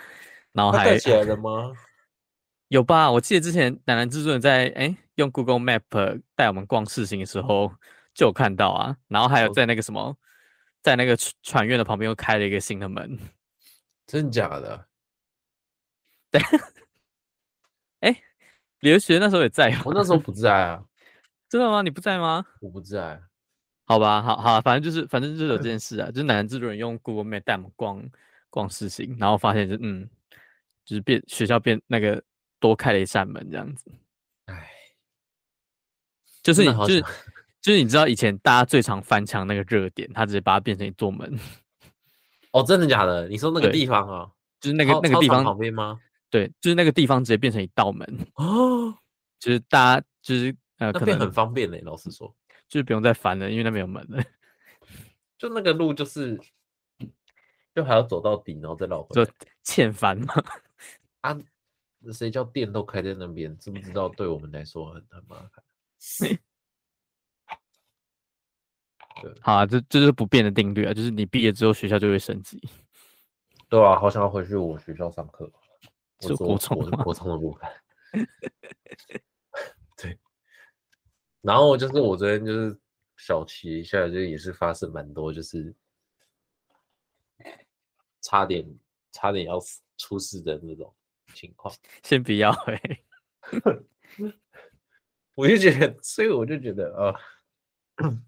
[0.53, 1.73] 然后还盖起来了吗？
[2.69, 3.11] 有吧？
[3.11, 7.73] 我记得之前奶南制作人在哎用 Google Map 带我们逛四星的时候
[8.15, 8.97] 就有看到啊。
[9.09, 10.17] 然后还有在那个什么，哦、
[10.89, 13.19] 在那个船院的旁边又开了一个新的门，
[14.07, 14.87] 真假的？
[16.31, 16.41] 对。
[18.01, 18.23] 哎，
[18.81, 20.83] 刘学那时候也在，我那时候不在啊。
[21.51, 21.83] 真的吗？
[21.83, 22.45] 你不在吗？
[22.61, 23.21] 我不在。
[23.85, 28.03] 好吧，好好，反正就是反正就是有这件事啊，就是南南制作人用 Google Map 带我们逛
[28.49, 30.09] 逛事情，然后发现就嗯，
[30.85, 32.23] 就是变学校变那个。
[32.61, 33.89] 多开了一扇门，这样子，
[34.47, 34.69] 哎，
[36.43, 37.05] 就是你就是
[37.61, 41.39] 就是你知道以前大家最常翻墙那个热点，他直接把它变成一座门。
[42.53, 43.29] 哦，真的假的？
[43.29, 46.01] 你说那个地方啊，就是那个那个地方旁边吗？
[46.31, 48.95] 对，就是那个地方直接变成一道门哦，
[49.39, 51.81] 就是大家就是呃，可能很方便嘞。
[51.85, 52.35] 老实说，
[52.69, 54.23] 就是不用再翻了，因为那边有门了。
[55.37, 56.39] 就那个路就是，
[57.75, 60.35] 就还要走到底，然后再绕回来， 就欠翻嘛。
[61.21, 61.39] 啊。
[62.13, 63.57] 谁叫店都开在那边？
[63.59, 64.09] 知不知道？
[64.09, 66.39] 对我们来说很很麻烦。
[69.23, 72.63] 对，好啊，这这是不变的定律啊，就是你毕业之后学校就会升级。
[73.69, 75.51] 对啊，好想要回去我学校上课。
[76.21, 77.03] 是国中吗？
[77.05, 77.71] 国中的部分。
[79.97, 80.19] 对。
[81.43, 82.79] 然后就是我昨天就是
[83.17, 85.75] 小骑一下，就也是发生蛮多，就是
[88.21, 88.67] 差点
[89.13, 89.59] 差点要
[89.97, 90.93] 出事的那种。
[91.35, 93.05] 情况 先不要哎、欸，
[95.35, 97.15] 我就觉得，所以我就觉得啊、
[97.97, 98.23] 呃，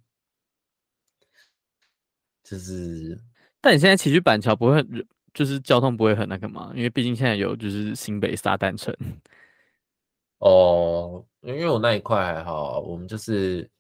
[2.51, 3.17] 就是，
[3.61, 6.73] 但你现在骑去板桥不会很，就是交通不会很那个吗？
[6.75, 8.93] 因为毕竟现在有就是新北沙旦城。
[10.39, 13.71] 哦，因为我那一块还好，我们就是，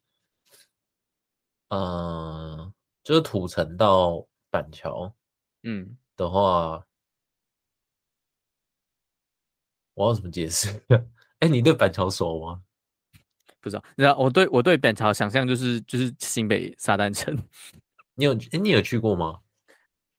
[1.70, 5.12] 嗯、呃，就是土城到板桥，
[5.64, 6.76] 嗯的话。
[6.76, 6.86] 嗯
[9.94, 10.68] 我要怎么解释？
[11.40, 12.62] 哎，你对板桥熟吗？
[13.60, 13.84] 不知道。
[13.96, 17.36] 那我对我对板桥想象就是就是新北沙旦城。
[18.14, 19.40] 你有哎，你有去过吗？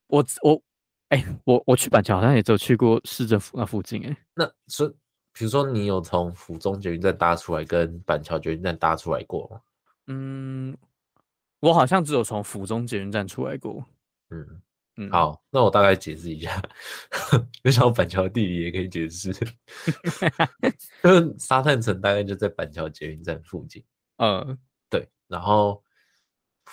[0.07, 0.61] 我我
[1.09, 4.17] 哎，我我去板桥好像也只有去过市政府那附近哎。
[4.33, 4.89] 那所以，
[5.33, 9.61] 比如说你有从府中捷运站搭出来，跟板桥捷运站搭出来过吗？
[10.07, 10.77] 嗯，
[11.59, 13.85] 我好像只有从府中捷运站出来过。
[14.29, 14.61] 嗯
[14.97, 15.11] 嗯。
[15.11, 16.61] 好，那我大概解释一下，
[17.63, 19.31] 没想到板桥地理也可以解释，
[21.03, 23.83] 就是沙滩城大概就在板桥捷运站附近。
[24.17, 24.57] 嗯，
[24.89, 25.07] 对。
[25.27, 25.81] 然后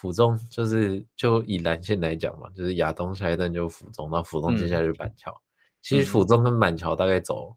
[0.01, 5.33] 府中就是就以蓝线来讲嘛，就是亚东下一站就是府中，那府中接下来就是板桥。
[5.33, 5.43] 嗯、
[5.83, 7.57] 其实府中跟板桥大概走，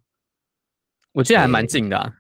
[1.12, 2.14] 我记得还蛮近的、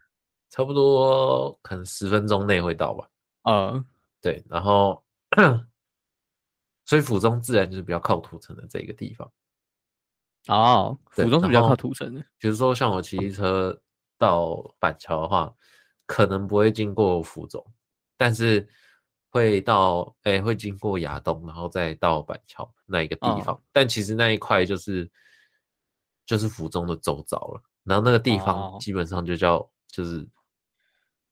[0.49, 3.09] 差不多可能十分钟内会到吧。
[3.43, 3.85] 嗯，
[4.21, 4.43] 对。
[4.49, 5.03] 然后。
[6.83, 9.31] 所以府中自然就是比较靠土城的这个地方。
[10.47, 12.21] 哦，府中是比较靠土城的。
[12.37, 13.79] 比如说像我骑车
[14.17, 15.53] 到板桥的话，
[16.05, 17.65] 可能不会经过府中，
[18.17, 18.67] 但是
[19.31, 23.55] 会到哎、欸、会经过亚东，然后再到板桥那一个地方。
[23.55, 25.09] 哦、但其实那一块就是
[26.25, 27.63] 就是府中的周遭了。
[27.83, 30.27] 然后那个地方基本上就叫就是，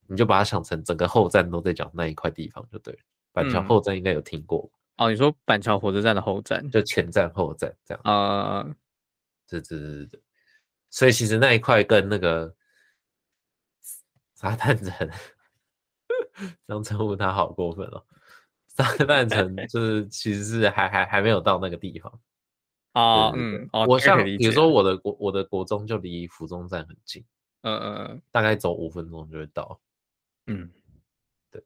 [0.08, 3.00] 你就把它想成整个后站都在讲那一块地方就对了。
[3.32, 4.68] 板桥后站应该有听过。
[4.74, 8.64] 嗯哦，你说板桥火车站的后站，就前站后站这样啊？
[9.48, 10.22] 对对对对，
[10.90, 12.54] 所以其实那一块跟那个
[14.36, 15.10] 沙滩城，
[16.68, 18.04] 这样称呼他好过分哦。
[18.68, 22.20] 沙滩 城就是其实是还还还没有到那个地方
[22.94, 23.32] 啊。
[23.36, 27.26] 嗯，我像比如说我的国我的国中就离府中站很近，
[27.62, 29.80] 嗯嗯嗯，大概走五分钟就会到，
[30.48, 30.70] 嗯。
[31.52, 31.62] 对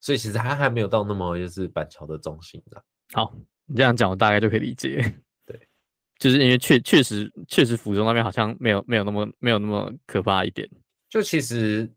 [0.00, 2.82] 所以其实他还没有到那么就是板桥的中心的。
[3.12, 3.34] 好，
[3.66, 4.98] 你这样讲我大概就可以理解。
[5.46, 5.68] 对，
[6.18, 10.68] 就是因为确确实确实府中那边好像没有没有那么没有那么可怕一点。
[11.08, 11.90] 就其实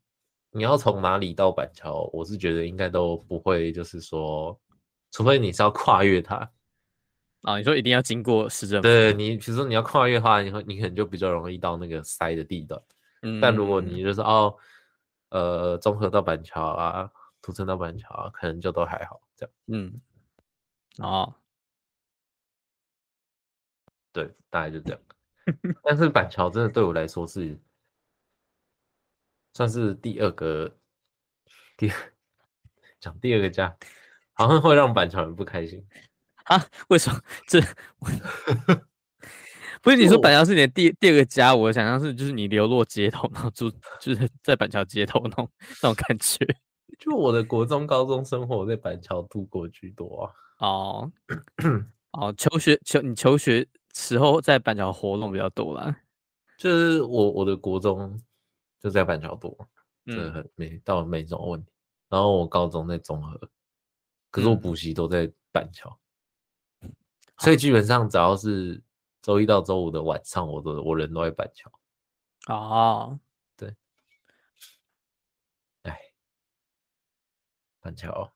[0.55, 4.57] 你要从哪里到板桥，我是觉得应该都不会，就是说，
[5.11, 6.49] 除非你是要跨越它。
[7.41, 8.83] 啊，你说一定要经过市政府？
[8.83, 12.81] 对，你比如说你要跨越的话，你会你可能就比较容易到那个塞的地段。
[13.21, 13.41] 嗯。
[13.41, 14.55] 但如果你就是哦，
[15.29, 17.11] 呃，综合到板桥啊。
[17.41, 19.53] 土城到板桥啊可能就都还好，这样。
[19.67, 20.01] 嗯，
[20.97, 21.31] 哦，
[24.11, 24.99] 对，大概就这样。
[25.83, 27.55] 但是板桥真的对我来说是
[29.55, 30.69] 算是第二个，
[31.77, 31.89] 第
[32.99, 33.73] 讲第二个家，
[34.33, 35.81] 好像会让板桥人不开心
[36.43, 36.61] 啊？
[36.89, 37.17] 为什么？
[37.47, 37.61] 这
[39.81, 41.55] 不是你说板桥是你的第第二个家？
[41.55, 45.49] 我想象是就是你流落街头，然后住就是在板桥街头那种
[45.81, 46.45] 那种感觉。
[46.99, 50.67] 就我的国中、高中生活在板桥度过居多啊。
[50.67, 51.11] 哦，
[52.11, 55.95] 哦，求学求你求学时候在板桥活动比较多啦。
[56.57, 58.19] 就是我我的国中
[58.85, 59.67] 就在板桥多，
[60.05, 61.71] 嗯、没倒没什么问题。
[62.07, 63.49] 然后我高中在综合，
[64.29, 65.99] 可是我补习都在板桥，
[66.81, 66.95] 嗯、
[67.39, 68.79] 所以基本上只要是
[69.23, 71.71] 周一到周五的晚上，我都我人都在板桥。
[72.45, 73.19] 哦，
[73.57, 73.75] 对，
[75.81, 75.99] 哎，
[77.79, 78.31] 板桥，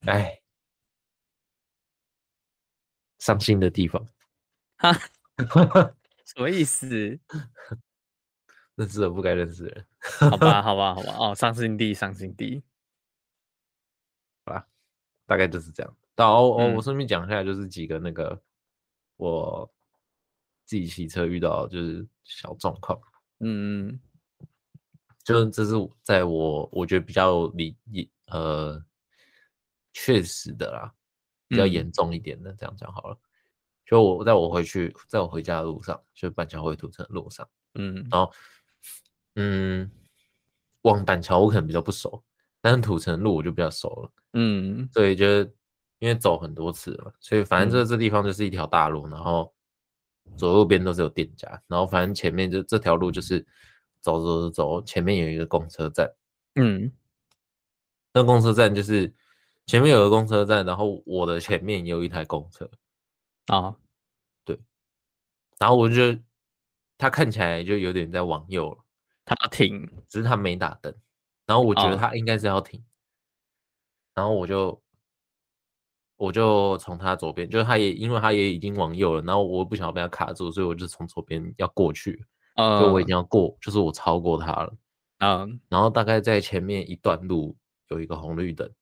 [0.00, 0.42] 哎。
[3.18, 4.04] 伤心的地方，
[4.78, 4.92] 哈，
[6.26, 7.18] 什么意思？
[8.76, 9.86] 认识了不该认识的人，
[10.30, 12.62] 好吧， 好吧，好吧，哦，伤心地，伤心地，
[14.44, 14.68] 好吧，
[15.26, 15.96] 大概就是这样。
[16.14, 18.42] 然后我我顺便讲一下，就是几个那个、嗯、
[19.16, 19.70] 我
[20.64, 22.98] 自己骑车遇到就是小状况，
[23.40, 24.00] 嗯嗯，
[25.24, 25.72] 就这是
[26.02, 27.76] 在我我觉得比较理
[28.28, 28.82] 呃
[29.92, 30.92] 确实的啦。
[31.48, 33.14] 比较严重一点的，这样讲好了。
[33.14, 33.22] 嗯、
[33.86, 38.32] 就我在我回去，在我回家的路上，就板桥回土城的路上，嗯，然后，
[39.36, 39.90] 嗯，
[40.82, 42.22] 往板桥我可能比较不熟，
[42.60, 45.54] 但是土城路我就比较熟了，嗯，对，就是
[46.00, 49.54] 因为走很多次了，所以反正这这地方就是一条大路，然后
[50.36, 53.46] 左右边都是有店家，然后反正前面就这条路就是
[54.00, 56.12] 走走走走，前面有一个公车站，
[56.56, 56.92] 嗯，
[58.12, 59.14] 那公车站就是。
[59.68, 62.70] 前面有个公车站，然后我的前面也有一台公车
[63.48, 63.74] 啊，
[64.44, 64.56] 对，
[65.58, 66.22] 然后我就觉得
[66.96, 68.78] 他看起来就有点在往右了，
[69.26, 70.94] 他停，只是他没打灯，
[71.44, 72.82] 然后我觉得他应该是要停，
[74.14, 74.82] 然后我就
[76.16, 82.24] 我就从他左边，就是他也因为他也已经往右了，然后我不想要被他卡住，所以我就从左边要过去，
[82.54, 84.74] 嗯，就我已经要过，就是我超过他了，
[85.18, 87.54] 嗯，然后大概在前面一段路
[87.88, 88.72] 有一个红绿灯，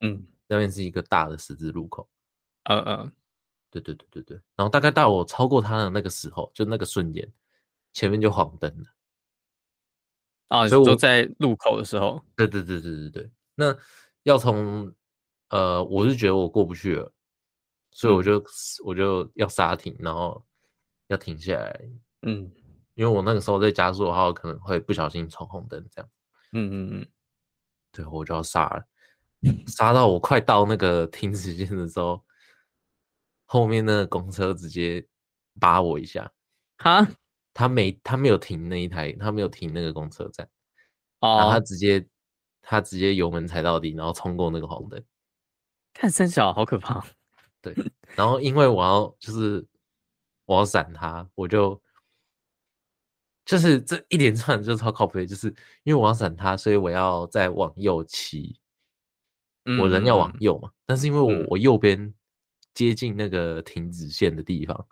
[0.00, 0.26] 嗯。
[0.48, 2.06] 那边是一个大的十字路口，
[2.64, 3.12] 嗯嗯，
[3.70, 7.26] 对对对对对，然后大概到我超过他的那个时候，就那个瞬间，
[7.94, 8.84] 前面就黄灯了。
[10.52, 13.74] 啊，所以我在路口的时候，对对对对对对，那
[14.24, 14.92] 要从
[15.48, 17.10] 呃，我是觉得我过不去了，
[17.90, 18.44] 所以我就、嗯、
[18.84, 20.44] 我就要刹停，然后
[21.06, 21.80] 要停下来，
[22.20, 22.52] 嗯，
[22.92, 26.10] 因为我那个时候在加速的话，可能会不小心闯红灯这样，
[26.52, 27.06] 嗯嗯嗯，
[27.90, 28.84] 对，我就要刹了。
[29.66, 32.22] 刹到我快到那个停止线的时候，
[33.46, 35.02] 后面那个公车直接
[35.58, 36.30] 扒我一下，
[36.76, 37.08] 哈，
[37.54, 40.48] 他没他没有停那一台，他没有停那个公车站，
[41.20, 42.06] 哦，然后他直接
[42.60, 45.02] 他直接油门踩到底，然后冲过那个红灯，
[45.92, 47.04] 看三小好可怕，
[47.60, 47.74] 对，
[48.16, 49.64] 然后因为我要就是
[50.46, 51.80] 我要闪他，我就
[53.44, 55.48] 就是这一连串就超靠谱，就是
[55.82, 58.58] 因为我要闪他，所以我要再往右骑。
[59.78, 62.12] 我人要往右嘛，嗯、但是因为我、嗯、我右边
[62.74, 64.88] 接近那个停止线的地方，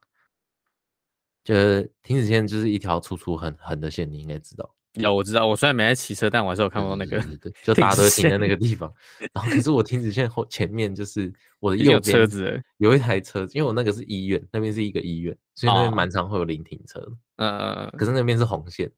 [1.45, 4.75] 就是停止线就是一条粗粗很横的线，你应该知道。
[4.95, 5.47] 有，我知道。
[5.47, 7.19] 我虽然没在骑车，但我还是有看到那个。
[7.21, 8.93] 对，对，对，就 大家都停在那个地方。
[9.33, 17.01] 然后可是我停止线后前面就是我的 右边有车子，有一台车子，因为我那个是医院，那边是一个医院，所以那边蛮常会有临停车。
[17.37, 17.95] 嗯嗯嗯。
[17.97, 18.91] 可是那边是红线。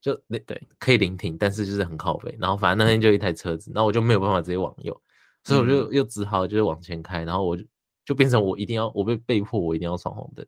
[0.00, 2.36] 就那对可以临停，但是就是很靠北。
[2.38, 4.98] 然后反正那天就一台车子，然后我就没有办法直接往右，
[5.44, 7.64] 所以我就又只好就是往前开，然后我就
[8.04, 10.46] 就变成我一定要我被被迫我一定要闯红灯。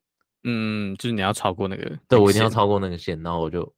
[0.49, 3.74] 嗯，就是你要超过那个，对我一定要超过那个线，然后我就，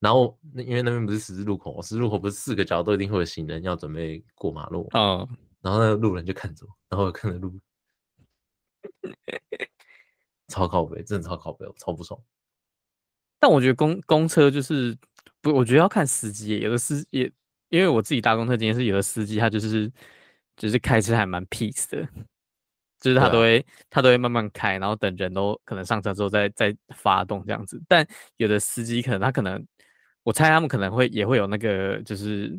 [0.00, 5.18] 然后那因为那边不是十字路口，十字路口不是四个角都一定会有行人要准备过马路，嗯，
[5.60, 7.56] 然后那个路人就看着我，然后我看着路，
[10.48, 12.20] 超靠北，真的超靠北，我超不爽。
[13.38, 14.98] 但我觉得公公车就是
[15.40, 16.58] 不，我觉得要看司机。
[16.58, 17.30] 有的司也，
[17.68, 19.90] 因为我自己搭公车经验是，有的司机他就是
[20.56, 22.06] 就是开车还蛮 peace 的，
[23.00, 27.82] 就是他都会、啊、他都会慢慢开，然后等人都可能上车之后再再发动这样子。
[27.88, 29.64] 但有的司机可能他可能，
[30.22, 32.56] 我猜他们可能会也会有那个就是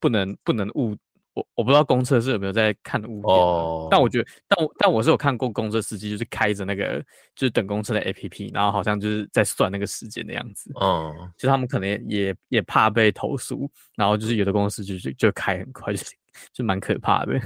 [0.00, 0.96] 不能不能误。
[1.34, 3.88] 我我不知道公车是有没有在看误点，oh.
[3.90, 7.02] 但我觉得，但我但我是有看过公车司机就是开着那个
[7.34, 10.70] 就是等公车的 APP，然后好像就是在算那个时间的样子。
[10.78, 11.28] 嗯，oh.
[11.38, 16.04] 就他们可能也也怕被投诉，然后就是有的公司就就就开很快，就
[16.52, 17.40] 就蛮可怕的。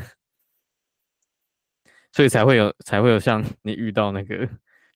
[2.16, 4.46] 所以才会有才会有像 你遇到那个，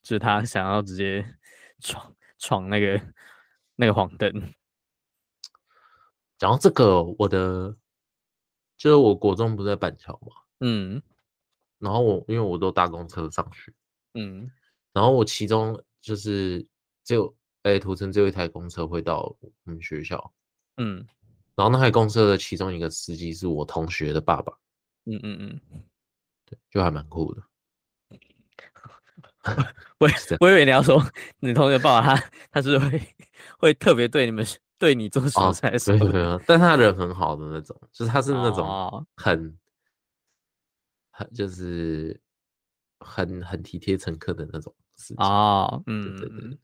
[0.03, 1.23] 就是他想要直接
[1.81, 2.99] 闯闯那个
[3.77, 4.33] 那个黄灯。
[6.39, 7.77] 讲到这个，我的。
[8.79, 11.03] 就是我国中不是在板桥嘛，嗯，
[11.79, 13.75] 然后我因为我都搭公车上去，
[14.14, 14.51] 嗯，
[14.95, 16.66] 然后我其中就是
[17.05, 20.33] 只有哎土城只有一台公车会到我们学校，
[20.79, 21.07] 嗯，
[21.55, 24.51] 然后那台公车的其中一个司机是我同学的爸爸。
[25.05, 25.83] 嗯嗯嗯，
[26.51, 27.42] 对，就还蛮酷的。
[29.98, 30.09] 我
[30.40, 31.03] 我以为你要说
[31.38, 33.16] 你同学爸爸他他是会
[33.59, 34.44] 会特别对你们
[34.78, 38.66] 对你做什么才是、哦、对对对，但他人很好的那种，就是他是那种
[39.16, 39.55] 很、哦、
[41.11, 42.20] 很就是
[42.98, 46.59] 很很体贴乘客的那种事情哦，嗯，对对对，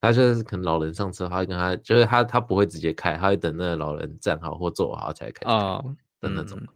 [0.00, 6.68] 他就是可能老人上车，他会跟他就是他他不会直接开，他会等那个老人站好或坐好才开哦的那种，嗯、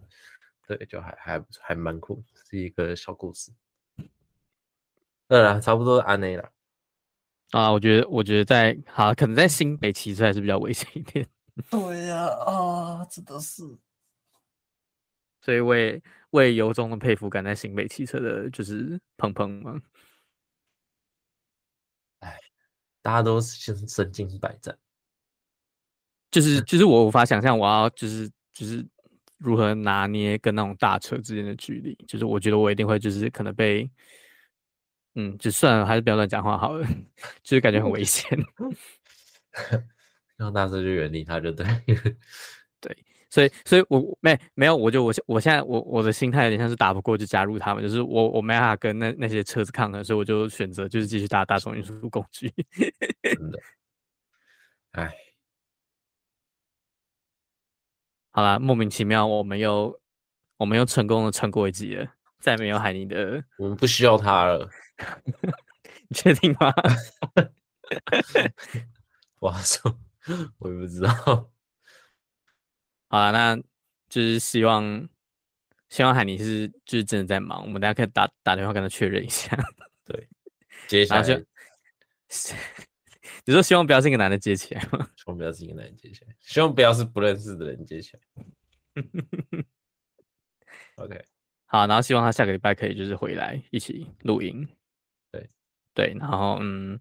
[0.67, 3.53] 对，就还还还蛮酷，是一个小故事。
[5.29, 6.53] 对了，差不多安内了。
[7.53, 11.29] 啊，我觉得，我觉得在好，可能在新北骑车还是比较危险一点。
[11.71, 13.62] 对呀，啊，真的是。
[15.41, 19.81] 所以我也我也由衷的佩服敢在新北骑车的，就是鹏鹏嘛。
[22.19, 22.37] 哎，
[23.01, 24.77] 大家都是身经百战。
[26.33, 28.85] 就是就是我无法想象我要就是就是
[29.39, 31.95] 如何拿捏跟那种大车之间的距离。
[32.07, 33.91] 就是我觉得我一定会就是可能被。
[35.18, 36.87] 嗯，就算了，还是不要乱讲话好了，
[37.43, 38.39] 就是感觉很危险。
[40.37, 41.66] 然后大车就远离他，就对。
[42.78, 42.95] 对，
[43.30, 52.53] 所以，所以我没没有，我就我我现在我我的心态有点像是打不过就加入他们，就是我我没办法跟那那些车子抗衡，所以我就选择就是继续搭大众运输工具。
[53.22, 53.59] 真的，
[54.93, 55.11] 哎，
[58.37, 59.99] 好啦，莫名其妙，我们又
[60.59, 62.07] 我们又成功的穿过一集了，
[62.39, 64.68] 再没有海尼的，我们不需要他了。
[66.07, 66.70] 你确定吗？
[69.39, 69.99] 我好说，
[70.59, 71.11] 我也不知道。
[73.09, 73.57] 好了，那
[74.11, 75.09] 就是希望，
[75.89, 79.57] 希望海尼是就是真的在忙，我们大家可以打打电话跟他确认一下。
[80.05, 80.28] 对，
[80.87, 81.43] 接下来就，
[83.45, 85.09] 你说希望不要是一个男的接起来吗？
[85.16, 88.22] 希望不要是一个男人接起来，希望不要是不认识的人接起来。
[90.97, 91.24] OK，
[91.66, 94.66] 好，然后希望他下个礼拜可以就是回来一起录音。
[95.93, 97.01] 对，然后嗯，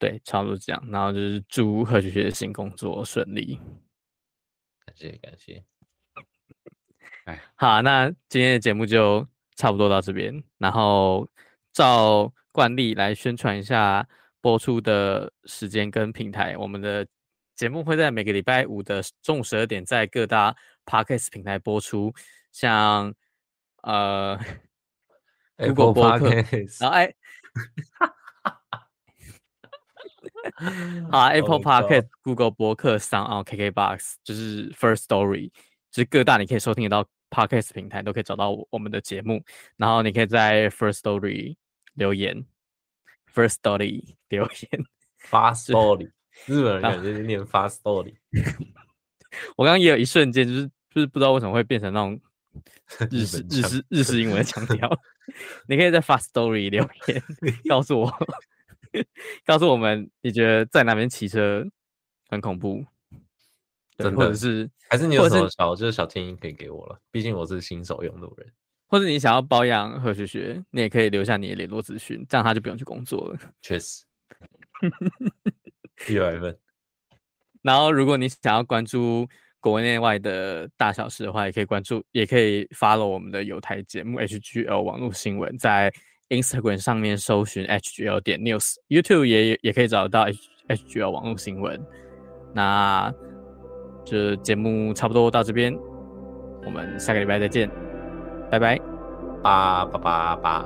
[0.00, 0.84] 对，差不多这样。
[0.90, 3.60] 然后就是祝何学学的新工作顺利，
[4.84, 5.64] 感谢感谢。
[7.26, 9.24] 哎，好，那今天的节目就
[9.54, 10.42] 差不多到这边。
[10.58, 11.30] 然后
[11.72, 14.08] 照惯例来宣传一下
[14.40, 16.56] 播出的时间跟平台。
[16.56, 17.06] 我们的
[17.54, 22.12] 节目会在每个礼拜五的中午十二点在各大 Podcast 平台播出，
[22.52, 23.14] 像
[23.82, 24.38] 呃。
[25.58, 26.28] Google 播客，
[26.78, 27.14] 然后哎，
[31.10, 35.50] 好，Apple Podcast、Google 播客、SoundOn、KKBox，就是 First Story，
[35.90, 39.42] 就是各大你可以收听得到 Podcast 平台都可以找到我们的节目。
[39.78, 41.56] 然后你可以在 First Story
[41.94, 42.44] 留言
[43.36, 44.86] ，First Story 留言
[45.28, 46.10] ，Fast Story，
[46.46, 48.14] 日本人感觉是念 Fast Story。
[49.56, 52.18] 我刚刚也有一瞬间，就是就是不知道为什么会变成那种。
[53.10, 54.90] 日式日式日式英文的腔调，
[55.68, 57.22] 你可以在 Fast Story 留言
[57.68, 58.10] 告诉我，
[59.44, 61.66] 告诉我们你觉得在哪边骑车
[62.30, 62.82] 很恐怖，
[63.98, 66.98] 真的，或者是还是你有什么小就是小建议可以给我了？
[67.10, 68.50] 毕竟我是新手用路人，
[68.86, 73.38] 或者你想要包养何学学，你也可以留下你的联络资讯，这样他就不用去工作了。
[73.62, 74.04] 确实，
[76.08, 76.56] 一百分。
[77.62, 79.28] 然后如果你想要关注。
[79.58, 85.92] 国内外的大小事的话，也可以关注，也可以 follow 我们的有台节目 HGL 网络新闻，在
[86.28, 90.28] Instagram 上面搜寻 HGL 点 News，YouTube 也也可以找得到
[90.68, 91.84] HGL 网络新闻。
[92.54, 93.12] 那
[94.04, 95.76] 这节目差不多到这边，
[96.64, 97.68] 我们下个礼拜再见，
[98.50, 98.80] 拜拜，
[99.42, 100.64] 八八八八。